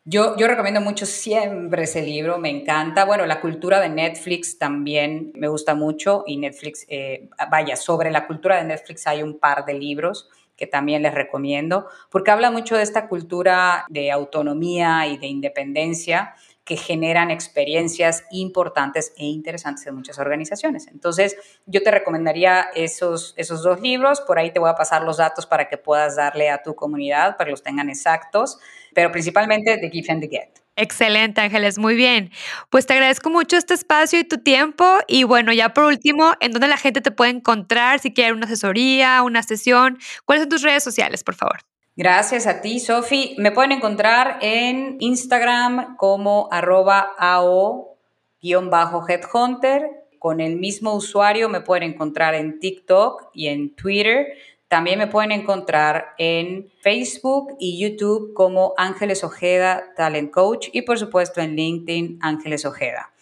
Yo, 0.04 0.36
yo 0.36 0.46
recomiendo 0.46 0.80
mucho 0.80 1.06
siempre 1.06 1.84
ese 1.84 2.02
libro, 2.02 2.38
me 2.38 2.50
encanta. 2.50 3.04
Bueno, 3.04 3.24
la 3.26 3.40
cultura 3.40 3.80
de 3.80 3.88
Netflix 3.88 4.58
también 4.58 5.32
me 5.34 5.48
gusta 5.48 5.74
mucho 5.74 6.24
y 6.26 6.36
Netflix, 6.36 6.84
eh, 6.88 7.30
vaya, 7.50 7.76
sobre 7.76 8.10
la 8.10 8.26
cultura 8.26 8.58
de 8.58 8.64
Netflix 8.64 9.06
hay 9.06 9.22
un 9.22 9.38
par 9.38 9.64
de 9.64 9.74
libros 9.74 10.28
que 10.56 10.66
también 10.66 11.02
les 11.02 11.14
recomiendo, 11.14 11.88
porque 12.10 12.30
habla 12.30 12.50
mucho 12.50 12.76
de 12.76 12.82
esta 12.82 13.08
cultura 13.08 13.86
de 13.88 14.12
autonomía 14.12 15.06
y 15.08 15.16
de 15.16 15.26
independencia 15.26 16.34
que 16.64 16.76
generan 16.76 17.30
experiencias 17.30 18.24
importantes 18.30 19.12
e 19.18 19.26
interesantes 19.26 19.86
en 19.86 19.94
muchas 19.94 20.18
organizaciones. 20.18 20.88
Entonces, 20.88 21.36
yo 21.66 21.82
te 21.82 21.90
recomendaría 21.90 22.66
esos, 22.74 23.34
esos 23.36 23.62
dos 23.62 23.80
libros, 23.80 24.22
por 24.22 24.38
ahí 24.38 24.50
te 24.50 24.58
voy 24.58 24.70
a 24.70 24.74
pasar 24.74 25.02
los 25.02 25.18
datos 25.18 25.46
para 25.46 25.68
que 25.68 25.76
puedas 25.76 26.16
darle 26.16 26.50
a 26.50 26.62
tu 26.62 26.74
comunidad, 26.74 27.36
para 27.36 27.46
que 27.46 27.50
los 27.50 27.62
tengan 27.62 27.90
exactos, 27.90 28.58
pero 28.94 29.12
principalmente 29.12 29.76
The 29.78 29.90
Give 29.90 30.06
and 30.10 30.22
the 30.22 30.28
Get. 30.28 30.64
Excelente, 30.76 31.40
Ángeles, 31.40 31.78
muy 31.78 31.94
bien. 31.94 32.32
Pues 32.68 32.86
te 32.86 32.94
agradezco 32.94 33.30
mucho 33.30 33.56
este 33.56 33.74
espacio 33.74 34.18
y 34.18 34.24
tu 34.24 34.38
tiempo. 34.38 34.84
Y 35.06 35.22
bueno, 35.22 35.52
ya 35.52 35.72
por 35.72 35.84
último, 35.84 36.32
¿en 36.40 36.50
dónde 36.50 36.66
la 36.66 36.76
gente 36.76 37.00
te 37.00 37.12
puede 37.12 37.30
encontrar 37.30 38.00
si 38.00 38.12
quiere 38.12 38.32
una 38.32 38.46
asesoría, 38.46 39.22
una 39.22 39.42
sesión? 39.42 39.98
¿Cuáles 40.24 40.42
son 40.42 40.48
tus 40.48 40.62
redes 40.62 40.82
sociales, 40.82 41.22
por 41.22 41.36
favor? 41.36 41.60
Gracias 41.96 42.48
a 42.48 42.60
ti, 42.60 42.80
Sofi. 42.80 43.36
Me 43.38 43.52
pueden 43.52 43.70
encontrar 43.70 44.38
en 44.40 44.96
Instagram 44.98 45.96
como 45.96 46.48
arroba 46.50 47.12
AO-headhunter. 47.18 49.90
Con 50.18 50.40
el 50.40 50.56
mismo 50.56 50.92
usuario 50.94 51.48
me 51.48 51.60
pueden 51.60 51.92
encontrar 51.92 52.34
en 52.34 52.58
TikTok 52.58 53.30
y 53.32 53.46
en 53.46 53.76
Twitter. 53.76 54.26
También 54.66 54.98
me 54.98 55.06
pueden 55.06 55.30
encontrar 55.30 56.14
en 56.18 56.68
Facebook 56.80 57.54
y 57.60 57.80
YouTube 57.80 58.34
como 58.34 58.74
Ángeles 58.76 59.22
Ojeda 59.22 59.84
Talent 59.96 60.32
Coach 60.32 60.70
y 60.72 60.82
por 60.82 60.98
supuesto 60.98 61.40
en 61.40 61.54
LinkedIn 61.54 62.18
Ángeles 62.22 62.64
Ojeda. 62.64 63.13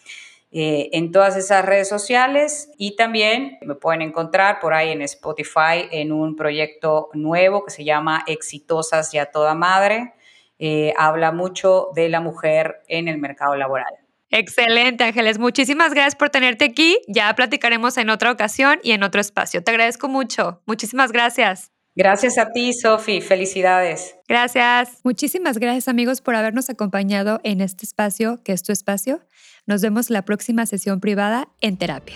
Eh, 0.55 0.91
en 0.95 1.11
todas 1.11 1.35
esas 1.35 1.65
redes 1.65 1.89
sociales 1.89 2.69
y 2.77 2.95
también 2.95 3.57
me 3.63 3.73
pueden 3.73 4.03
encontrar 4.03 4.59
por 4.59 4.75
ahí 4.75 4.91
en 4.91 5.01
Spotify 5.01 5.87
en 5.89 6.11
un 6.11 6.35
proyecto 6.35 7.09
nuevo 7.13 7.65
que 7.65 7.71
se 7.71 7.83
llama 7.83 8.23
Exitosas 8.27 9.11
y 9.15 9.17
a 9.17 9.31
toda 9.31 9.55
madre. 9.55 10.13
Eh, 10.59 10.93
habla 10.95 11.31
mucho 11.31 11.89
de 11.95 12.07
la 12.07 12.21
mujer 12.21 12.83
en 12.87 13.07
el 13.07 13.17
mercado 13.17 13.55
laboral. 13.55 13.95
Excelente, 14.29 15.03
Ángeles. 15.03 15.39
Muchísimas 15.39 15.91
gracias 15.91 16.15
por 16.15 16.29
tenerte 16.29 16.65
aquí. 16.65 16.99
Ya 17.07 17.33
platicaremos 17.33 17.97
en 17.97 18.11
otra 18.11 18.31
ocasión 18.31 18.79
y 18.83 18.91
en 18.91 19.01
otro 19.01 19.21
espacio. 19.21 19.63
Te 19.63 19.71
agradezco 19.71 20.07
mucho. 20.07 20.61
Muchísimas 20.67 21.11
gracias. 21.11 21.72
Gracias 21.95 22.37
a 22.37 22.51
ti, 22.51 22.73
Sofi. 22.73 23.21
Felicidades. 23.21 24.15
Gracias. 24.27 24.99
Muchísimas 25.03 25.59
gracias, 25.59 25.87
amigos, 25.87 26.21
por 26.21 26.35
habernos 26.35 26.69
acompañado 26.69 27.39
en 27.43 27.61
este 27.61 27.85
espacio, 27.85 28.41
que 28.43 28.51
es 28.51 28.63
tu 28.63 28.71
espacio. 28.71 29.21
Nos 29.65 29.81
vemos 29.81 30.09
la 30.09 30.23
próxima 30.23 30.65
sesión 30.65 30.99
privada 30.99 31.49
en 31.61 31.77
terapia. 31.77 32.15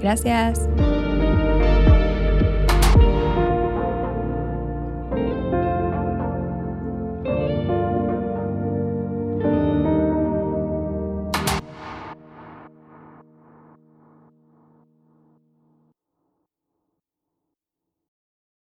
Gracias. 0.00 0.60